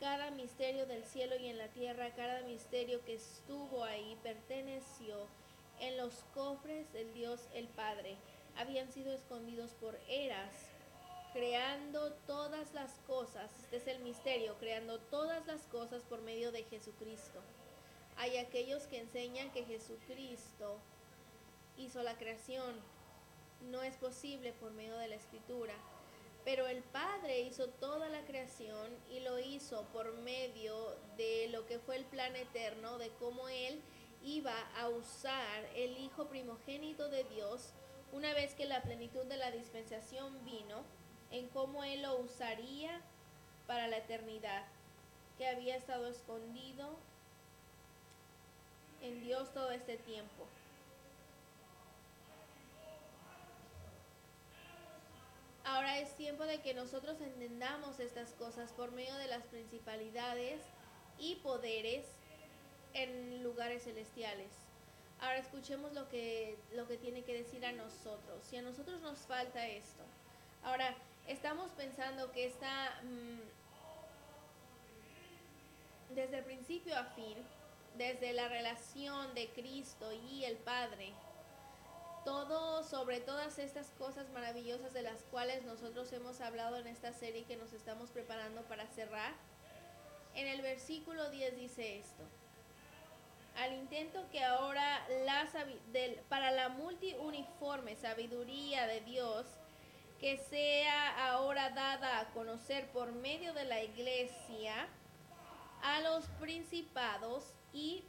Cada 0.00 0.30
misterio 0.30 0.86
del 0.86 1.04
cielo 1.04 1.36
y 1.36 1.48
en 1.48 1.58
la 1.58 1.68
tierra, 1.68 2.10
cada 2.14 2.42
misterio 2.42 3.04
que 3.04 3.14
estuvo 3.14 3.84
ahí 3.84 4.18
perteneció 4.22 5.26
en 5.80 5.96
los 5.96 6.24
cofres 6.34 6.92
del 6.92 7.12
Dios 7.14 7.40
el 7.54 7.68
Padre. 7.68 8.16
Habían 8.56 8.90
sido 8.92 9.12
escondidos 9.12 9.70
por 9.74 9.98
eras, 10.08 10.52
creando 11.32 12.12
todas 12.26 12.72
las 12.74 12.92
cosas. 13.06 13.50
Este 13.64 13.76
es 13.76 13.86
el 13.86 14.00
misterio, 14.02 14.56
creando 14.58 14.98
todas 14.98 15.46
las 15.46 15.62
cosas 15.68 16.02
por 16.02 16.20
medio 16.22 16.52
de 16.52 16.64
Jesucristo. 16.64 17.40
Hay 18.16 18.38
aquellos 18.38 18.86
que 18.86 19.00
enseñan 19.00 19.50
que 19.52 19.64
Jesucristo 19.64 20.78
hizo 21.76 22.02
la 22.02 22.16
creación. 22.16 22.74
No 23.70 23.82
es 23.82 23.96
posible 23.96 24.52
por 24.52 24.72
medio 24.72 24.96
de 24.98 25.08
la 25.08 25.14
escritura. 25.16 25.74
Pero 26.44 26.66
el 26.66 26.82
Padre 26.82 27.40
hizo 27.40 27.68
toda 27.68 28.08
la 28.08 28.24
creación 28.24 28.96
y 29.10 29.20
lo 29.20 29.38
hizo 29.38 29.84
por 29.92 30.12
medio 30.18 30.96
de 31.16 31.48
lo 31.48 31.66
que 31.66 31.78
fue 31.78 31.96
el 31.96 32.04
plan 32.04 32.34
eterno, 32.34 32.98
de 32.98 33.10
cómo 33.20 33.48
Él 33.48 33.80
iba 34.24 34.56
a 34.76 34.88
usar 34.88 35.64
el 35.76 35.96
Hijo 35.98 36.26
primogénito 36.26 37.08
de 37.08 37.24
Dios 37.24 37.72
una 38.12 38.34
vez 38.34 38.54
que 38.54 38.66
la 38.66 38.82
plenitud 38.82 39.24
de 39.24 39.36
la 39.36 39.50
dispensación 39.50 40.44
vino, 40.44 40.82
en 41.30 41.48
cómo 41.48 41.82
Él 41.82 42.02
lo 42.02 42.18
usaría 42.18 43.00
para 43.66 43.88
la 43.88 43.98
eternidad, 43.98 44.64
que 45.38 45.46
había 45.46 45.76
estado 45.76 46.08
escondido 46.08 46.98
en 49.02 49.20
Dios 49.20 49.52
todo 49.52 49.70
este 49.70 49.96
tiempo. 49.98 50.46
Ahora 55.64 55.98
es 55.98 56.14
tiempo 56.16 56.44
de 56.44 56.60
que 56.60 56.74
nosotros 56.74 57.20
entendamos 57.20 58.00
estas 58.00 58.30
cosas 58.32 58.72
por 58.72 58.92
medio 58.92 59.14
de 59.16 59.28
las 59.28 59.44
principalidades 59.44 60.60
y 61.18 61.36
poderes 61.36 62.04
en 62.94 63.42
lugares 63.42 63.84
celestiales. 63.84 64.50
Ahora 65.20 65.38
escuchemos 65.38 65.92
lo 65.92 66.08
que, 66.08 66.58
lo 66.74 66.88
que 66.88 66.96
tiene 66.96 67.22
que 67.22 67.32
decir 67.32 67.64
a 67.64 67.72
nosotros. 67.72 68.44
Si 68.48 68.56
a 68.56 68.62
nosotros 68.62 69.00
nos 69.02 69.20
falta 69.20 69.66
esto. 69.66 70.02
Ahora, 70.64 70.96
estamos 71.28 71.70
pensando 71.72 72.32
que 72.32 72.46
está 72.46 73.00
mm, 73.04 73.38
desde 76.14 76.38
el 76.38 76.44
principio 76.44 76.96
a 76.96 77.04
fin, 77.04 77.36
desde 77.96 78.32
la 78.32 78.48
relación 78.48 79.34
de 79.34 79.50
Cristo 79.50 80.12
y 80.12 80.44
el 80.44 80.56
Padre, 80.56 81.12
todo 82.24 82.82
sobre 82.84 83.20
todas 83.20 83.58
estas 83.58 83.90
cosas 83.92 84.30
maravillosas 84.30 84.92
de 84.92 85.02
las 85.02 85.22
cuales 85.24 85.64
nosotros 85.64 86.12
hemos 86.12 86.40
hablado 86.40 86.76
en 86.76 86.86
esta 86.86 87.12
serie 87.12 87.44
que 87.44 87.56
nos 87.56 87.72
estamos 87.72 88.10
preparando 88.10 88.62
para 88.62 88.86
cerrar. 88.88 89.34
En 90.34 90.46
el 90.46 90.62
versículo 90.62 91.30
10 91.30 91.56
dice 91.56 91.98
esto. 91.98 92.22
Al 93.56 93.74
intento 93.74 94.24
que 94.30 94.42
ahora 94.42 95.06
la 95.26 95.46
para 96.28 96.52
la 96.52 96.70
multiuniforme 96.70 97.96
sabiduría 97.96 98.86
de 98.86 99.02
Dios 99.02 99.46
que 100.22 100.38
sea 100.38 101.32
ahora 101.32 101.70
dada 101.70 102.20
a 102.20 102.30
conocer 102.30 102.88
por 102.92 103.12
medio 103.12 103.52
de 103.52 103.64
la 103.64 103.82
iglesia 103.82 104.88
a 105.82 106.00
los 106.00 106.24
principados 106.40 107.52
y, 107.72 108.04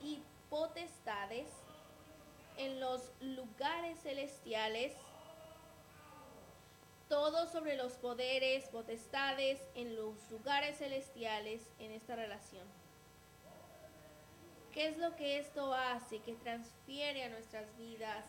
y 0.00 0.22
potestades 0.50 1.48
en 2.56 2.80
los 2.80 3.10
lugares 3.20 3.98
celestiales, 4.02 4.92
todo 7.08 7.46
sobre 7.46 7.76
los 7.76 7.92
poderes, 7.94 8.64
potestades 8.68 9.60
en 9.74 9.96
los 9.96 10.14
lugares 10.30 10.78
celestiales 10.78 11.62
en 11.78 11.90
esta 11.92 12.16
relación. 12.16 12.66
¿Qué 14.72 14.88
es 14.88 14.98
lo 14.98 15.14
que 15.14 15.38
esto 15.38 15.72
hace? 15.72 16.20
Que 16.20 16.34
transfiere 16.34 17.24
a 17.24 17.28
nuestras 17.28 17.76
vidas 17.76 18.24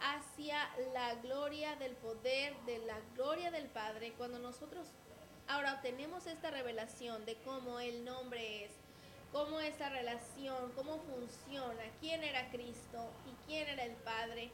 hacia 0.00 0.68
la 0.92 1.14
gloria 1.16 1.76
del 1.76 1.94
poder, 1.96 2.56
de 2.66 2.78
la 2.78 2.98
gloria 3.14 3.50
del 3.50 3.66
Padre, 3.68 4.12
cuando 4.16 4.38
nosotros 4.38 4.86
ahora 5.46 5.74
obtenemos 5.74 6.26
esta 6.26 6.50
revelación 6.50 7.24
de 7.26 7.36
cómo 7.42 7.80
el 7.80 8.04
nombre 8.04 8.64
es, 8.64 8.70
cómo 9.34 9.58
esta 9.58 9.88
relación, 9.88 10.70
cómo 10.76 10.96
funciona, 11.00 11.82
quién 12.00 12.22
era 12.22 12.48
Cristo 12.50 13.10
y 13.26 13.48
quién 13.48 13.66
era 13.66 13.82
el 13.82 13.96
Padre, 13.96 14.52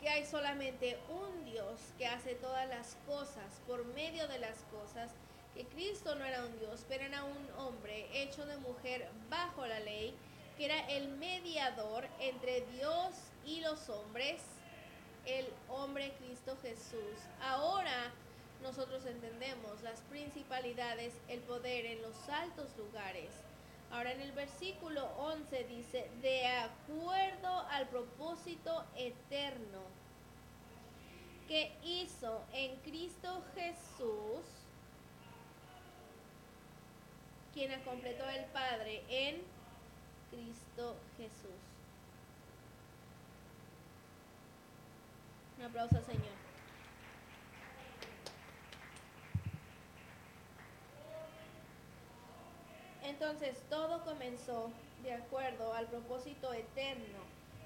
que 0.00 0.08
hay 0.08 0.24
solamente 0.24 0.96
un 1.08 1.44
Dios 1.44 1.80
que 1.98 2.06
hace 2.06 2.36
todas 2.36 2.68
las 2.68 2.96
cosas 3.04 3.60
por 3.66 3.84
medio 3.86 4.28
de 4.28 4.38
las 4.38 4.58
cosas, 4.70 5.10
que 5.56 5.64
Cristo 5.64 6.14
no 6.14 6.24
era 6.24 6.44
un 6.44 6.56
Dios, 6.60 6.84
pero 6.88 7.02
era 7.02 7.24
un 7.24 7.50
hombre 7.58 8.06
hecho 8.12 8.46
de 8.46 8.56
mujer 8.58 9.08
bajo 9.28 9.66
la 9.66 9.80
ley, 9.80 10.14
que 10.56 10.66
era 10.66 10.78
el 10.90 11.08
mediador 11.08 12.06
entre 12.20 12.60
Dios 12.66 13.12
y 13.44 13.60
los 13.60 13.88
hombres, 13.88 14.40
el 15.26 15.48
hombre 15.68 16.12
Cristo 16.20 16.56
Jesús. 16.62 17.18
Ahora 17.42 18.12
nosotros 18.62 19.04
entendemos 19.04 19.82
las 19.82 20.00
principalidades, 20.02 21.12
el 21.26 21.40
poder 21.40 21.86
en 21.86 22.02
los 22.02 22.28
altos 22.28 22.68
lugares 22.78 23.32
Ahora 23.94 24.10
en 24.10 24.22
el 24.22 24.32
versículo 24.32 25.06
11 25.18 25.64
dice, 25.68 26.10
de 26.20 26.48
acuerdo 26.48 27.60
al 27.70 27.86
propósito 27.86 28.84
eterno 28.96 29.82
que 31.46 31.72
hizo 31.84 32.42
en 32.52 32.74
Cristo 32.80 33.44
Jesús, 33.54 34.42
quien 37.52 37.70
ha 37.70 37.84
completado 37.84 38.30
el 38.30 38.44
Padre 38.46 39.04
en 39.08 39.40
Cristo 40.32 40.96
Jesús. 41.16 41.60
Un 45.56 45.66
aplauso 45.66 46.02
Señor. 46.04 46.33
Entonces 53.14 53.56
todo 53.70 54.02
comenzó 54.04 54.72
de 55.04 55.12
acuerdo 55.12 55.72
al 55.72 55.86
propósito 55.86 56.52
eterno, 56.52 57.20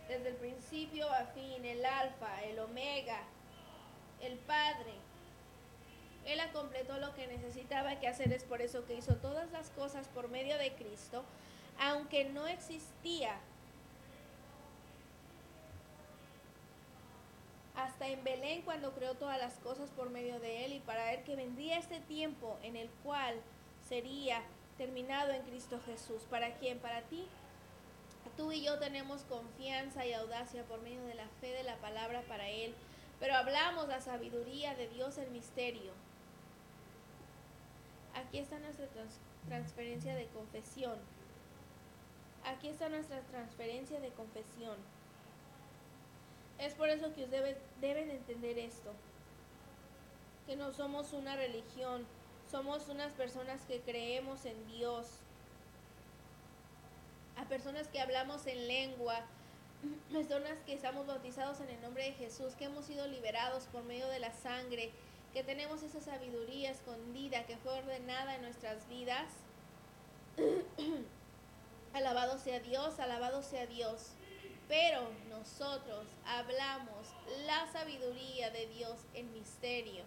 desde 0.07 0.29
el 0.29 0.35
principio 0.37 1.11
a 1.11 1.25
fin, 1.25 1.65
el 1.65 1.87
alfa, 1.87 2.45
el 2.45 2.59
omega, 2.59 3.21
el 4.21 4.37
Padre. 4.41 4.93
Él 6.27 6.39
completó 6.53 6.99
lo 6.99 7.15
que 7.15 7.27
necesitaba 7.29 7.99
que 7.99 8.09
hacer, 8.09 8.31
es 8.35 8.45
por 8.45 8.61
eso 8.61 8.85
que 8.85 8.97
hizo 8.97 9.17
todas 9.17 9.51
las 9.51 9.71
cosas 9.71 10.07
por 10.09 10.29
medio 10.29 10.59
de 10.59 10.75
Cristo, 10.75 11.25
aunque 11.81 12.27
no 12.27 12.47
existía 12.47 13.41
hasta 17.75 18.07
en 18.09 18.23
Belén 18.23 18.61
cuando 18.63 18.93
creó 18.93 19.15
todas 19.15 19.39
las 19.39 19.55
cosas 19.61 19.89
por 19.93 20.11
medio 20.11 20.41
de 20.41 20.67
él 20.67 20.75
y 20.75 20.81
para 20.81 21.07
ver 21.07 21.25
que 21.25 21.37
vendría 21.37 21.79
este 21.79 22.01
tiempo 22.01 22.59
en 22.63 22.77
el 22.77 22.91
cual 23.03 23.41
sería 23.89 24.43
terminado 24.79 25.33
en 25.33 25.43
Cristo 25.43 25.79
Jesús. 25.85 26.23
¿Para 26.31 26.55
quién? 26.55 26.79
Para 26.79 27.03
ti. 27.03 27.27
Tú 28.37 28.53
y 28.53 28.63
yo 28.63 28.79
tenemos 28.79 29.23
confianza 29.23 30.07
y 30.07 30.13
audacia 30.13 30.63
por 30.65 30.81
medio 30.81 31.05
de 31.05 31.15
la 31.15 31.27
fe 31.41 31.49
de 31.49 31.65
la 31.65 31.77
palabra 31.79 32.23
para 32.29 32.49
Él, 32.49 32.73
pero 33.19 33.35
hablamos 33.35 33.89
la 33.89 34.01
sabiduría 34.01 34.77
de 34.77 34.89
Dios 34.89 35.19
el 35.19 35.31
misterio. 35.31 35.91
Aquí 38.15 38.39
está 38.39 38.61
nuestra 38.61 38.87
transferencia 39.49 40.15
de 40.15 40.27
confesión. 40.29 40.99
Aquí 42.45 42.69
está 42.69 42.89
nuestra 42.89 43.21
transferencia 43.23 43.99
de 43.99 44.11
confesión. 44.11 44.77
Es 46.59 46.75
por 46.75 46.89
eso 46.89 47.13
que 47.15 47.25
ustedes 47.25 47.57
deben 47.81 48.11
entender 48.11 48.59
esto, 48.59 48.93
que 50.47 50.57
no 50.57 50.73
somos 50.73 51.13
una 51.13 51.35
religión, 51.35 52.07
somos 52.51 52.89
unas 52.89 53.13
personas 53.13 53.61
que 53.67 53.81
creemos 53.81 54.45
en 54.45 54.67
Dios, 54.69 55.07
a 57.37 57.45
personas 57.45 57.89
que 57.89 58.01
hablamos 58.01 58.47
en 58.47 58.67
lengua, 58.67 59.21
personas 60.13 60.59
que 60.67 60.75
estamos 60.75 61.07
bautizados 61.07 61.61
en 61.61 61.69
el 61.69 61.81
nombre 61.83 62.05
de 62.05 62.13
Jesús, 62.13 62.55
que 62.55 62.65
hemos 62.65 62.87
sido 62.87 63.07
liberados 63.07 63.65
por 63.65 63.85
medio 63.85 64.09
de 64.09 64.19
la 64.19 64.33
sangre, 64.33 64.91
que 65.33 65.45
tenemos 65.45 65.83
esa 65.83 66.01
sabiduría 66.01 66.71
escondida 66.71 67.45
que 67.47 67.57
fue 67.59 67.79
ordenada 67.79 68.35
en 68.35 68.43
nuestras 68.43 68.89
vidas. 68.89 69.29
alabado 71.93 72.39
sea 72.39 72.61
Dios, 72.61 72.99
alabado 72.99 73.43
sea 73.43 73.67
Dios. 73.67 74.13
Pero 74.69 75.09
nosotros 75.29 76.07
hablamos 76.27 77.09
la 77.47 77.71
sabiduría 77.73 78.51
de 78.51 78.67
Dios 78.67 78.99
en 79.15 79.33
misterio. 79.33 80.05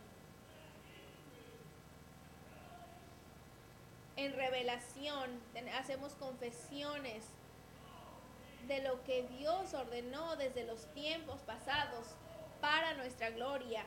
En 4.21 4.33
revelación 4.33 5.41
hacemos 5.79 6.13
confesiones 6.13 7.23
de 8.67 8.83
lo 8.83 9.03
que 9.03 9.23
Dios 9.39 9.73
ordenó 9.73 10.35
desde 10.35 10.63
los 10.63 10.85
tiempos 10.93 11.39
pasados 11.41 12.05
para 12.61 12.93
nuestra 12.93 13.31
gloria. 13.31 13.83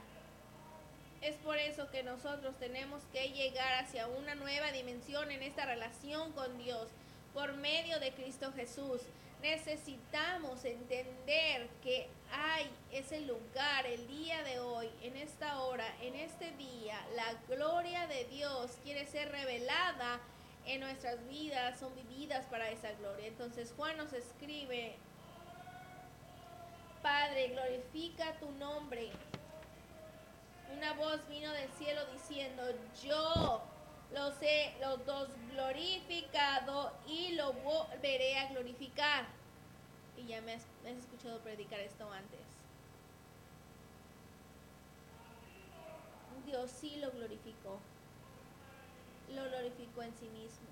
Es 1.21 1.37
por 1.37 1.57
eso 1.57 1.89
que 1.93 2.03
nosotros 2.03 2.59
tenemos 2.59 3.01
que 3.13 3.29
llegar 3.29 3.85
hacia 3.85 4.09
una 4.09 4.35
nueva 4.35 4.73
dimensión 4.73 5.31
en 5.31 5.41
esta 5.45 5.67
relación 5.67 6.33
con 6.33 6.59
Dios 6.59 6.89
por 7.33 7.53
medio 7.53 8.01
de 8.01 8.11
Cristo 8.11 8.53
Jesús. 8.57 9.03
Necesitamos 9.45 10.65
entender 10.65 11.69
que 11.83 12.09
hay 12.33 12.67
ese 12.91 13.21
lugar 13.21 13.85
el 13.85 14.07
día 14.09 14.43
de 14.43 14.59
hoy, 14.59 14.89
en 15.03 15.19
esta 15.19 15.61
hora, 15.61 15.85
en 16.01 16.15
este 16.15 16.51
día. 16.53 16.99
La 17.15 17.35
gloria 17.55 18.07
de 18.07 18.25
Dios 18.25 18.79
quiere 18.83 19.05
ser 19.05 19.31
revelada 19.31 20.19
en 20.65 20.81
nuestras 20.81 21.29
vidas, 21.29 21.79
son 21.79 21.95
vividas 21.95 22.47
para 22.47 22.71
esa 22.71 22.93
gloria. 22.93 23.27
Entonces 23.27 23.75
Juan 23.77 23.99
nos 23.99 24.15
escribe, 24.15 24.97
Padre, 27.03 27.49
glorifica 27.49 28.39
tu 28.39 28.51
nombre 28.53 29.11
una 30.75 30.95
voz 30.95 31.21
vino 31.29 31.53
del 31.53 31.71
cielo 31.73 32.01
diciendo, 32.15 32.63
yo 33.03 33.63
los 34.15 34.35
he 34.41 34.75
los 34.81 35.05
dos 35.05 35.29
glorificado 35.51 36.93
y 37.07 37.33
lo 37.33 37.53
volveré 37.53 38.39
a 38.39 38.49
glorificar. 38.49 39.27
Y 40.17 40.27
ya 40.27 40.41
me 40.43 40.55
has, 40.55 40.65
escuchado 40.85 41.41
predicar 41.41 41.81
esto 41.81 42.11
antes. 42.11 42.41
Dios 46.47 46.71
sí 46.71 46.97
lo 46.97 47.11
glorificó. 47.11 47.79
Lo 49.35 49.45
glorificó 49.45 50.03
en 50.03 50.15
sí 50.15 50.29
mismo. 50.29 50.69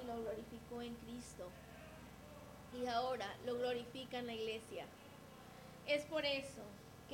Y 0.00 0.06
lo 0.06 0.20
glorificó 0.20 0.82
en 0.82 0.94
Cristo. 0.96 1.48
Y 2.78 2.86
ahora 2.86 3.34
lo 3.46 3.56
glorifica 3.56 4.18
en 4.18 4.26
la 4.26 4.34
iglesia. 4.34 4.84
Es 5.86 6.04
por 6.04 6.24
eso 6.24 6.62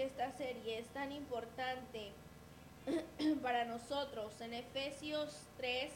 esta 0.03 0.31
serie 0.33 0.79
es 0.79 0.87
tan 0.89 1.13
importante 1.13 2.13
para 3.43 3.65
nosotros 3.65 4.41
en 4.41 4.55
Efesios 4.55 5.43
3 5.57 5.93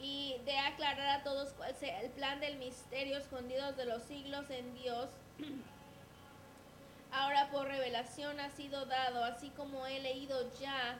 y 0.00 0.36
de 0.44 0.58
aclarar 0.58 1.20
a 1.20 1.22
todos 1.22 1.50
cuál 1.50 1.74
sea 1.74 2.00
el 2.00 2.10
plan 2.10 2.40
del 2.40 2.56
misterio 2.56 3.18
escondido 3.18 3.72
de 3.72 3.84
los 3.84 4.02
siglos 4.04 4.48
en 4.50 4.74
Dios. 4.74 5.08
Ahora 7.12 7.50
por 7.50 7.66
revelación 7.66 8.38
ha 8.40 8.50
sido 8.50 8.86
dado, 8.86 9.24
así 9.24 9.50
como 9.50 9.86
he 9.86 10.00
leído 10.00 10.48
ya, 10.60 10.98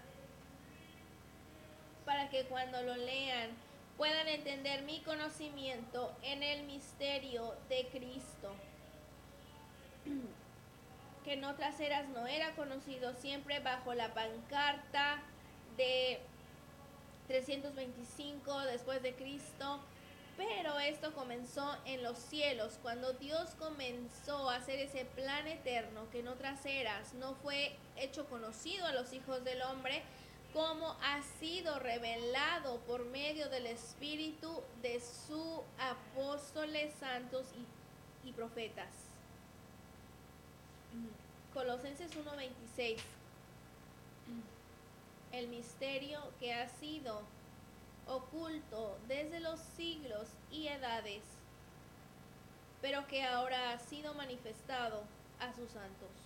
para 2.05 2.29
que 2.29 2.45
cuando 2.47 2.83
lo 2.83 2.97
lean 2.97 3.51
puedan 3.97 4.29
entender 4.29 4.83
mi 4.83 5.01
conocimiento 5.01 6.13
en 6.23 6.43
el 6.43 6.65
misterio 6.65 7.55
de 7.69 7.87
Cristo. 7.89 8.53
Que 11.31 11.35
en 11.35 11.45
otras 11.45 11.79
eras 11.79 12.09
no 12.09 12.27
era 12.27 12.57
conocido, 12.57 13.15
siempre 13.15 13.61
bajo 13.61 13.95
la 13.95 14.13
pancarta 14.15 15.23
de 15.77 16.19
325 17.29 18.59
después 18.63 19.01
de 19.01 19.15
Cristo. 19.15 19.79
Pero 20.37 20.81
esto 20.81 21.15
comenzó 21.15 21.77
en 21.85 22.03
los 22.03 22.19
cielos, 22.19 22.81
cuando 22.83 23.13
Dios 23.13 23.51
comenzó 23.61 24.51
a 24.51 24.57
hacer 24.57 24.81
ese 24.81 25.05
plan 25.05 25.47
eterno 25.47 26.11
que 26.11 26.19
en 26.19 26.27
otras 26.27 26.67
eras 26.67 27.15
no 27.15 27.37
fue 27.37 27.77
hecho 27.97 28.29
conocido 28.29 28.85
a 28.87 28.93
los 28.93 29.13
hijos 29.13 29.45
del 29.45 29.63
hombre, 29.63 30.03
como 30.53 30.97
ha 31.01 31.23
sido 31.39 31.79
revelado 31.79 32.81
por 32.89 33.05
medio 33.05 33.49
del 33.51 33.67
Espíritu 33.67 34.65
de 34.83 34.99
sus 34.99 35.61
apóstoles 35.79 36.93
santos 36.99 37.47
y 38.25 38.33
profetas. 38.33 39.11
Colosenses 41.55 42.13
1:26. 42.15 43.01
El 45.33 45.49
misterio 45.49 46.21
que 46.39 46.53
ha 46.53 46.69
sido 46.69 47.23
oculto 48.07 48.97
desde 49.09 49.41
los 49.41 49.59
siglos 49.77 50.29
y 50.53 50.69
edades, 50.69 51.23
pero 52.81 53.07
que 53.09 53.23
ahora 53.23 53.73
ha 53.73 53.79
sido 53.79 54.15
manifestado 54.15 55.03
a 55.41 55.53
sus 55.55 55.71
santos. 55.71 56.20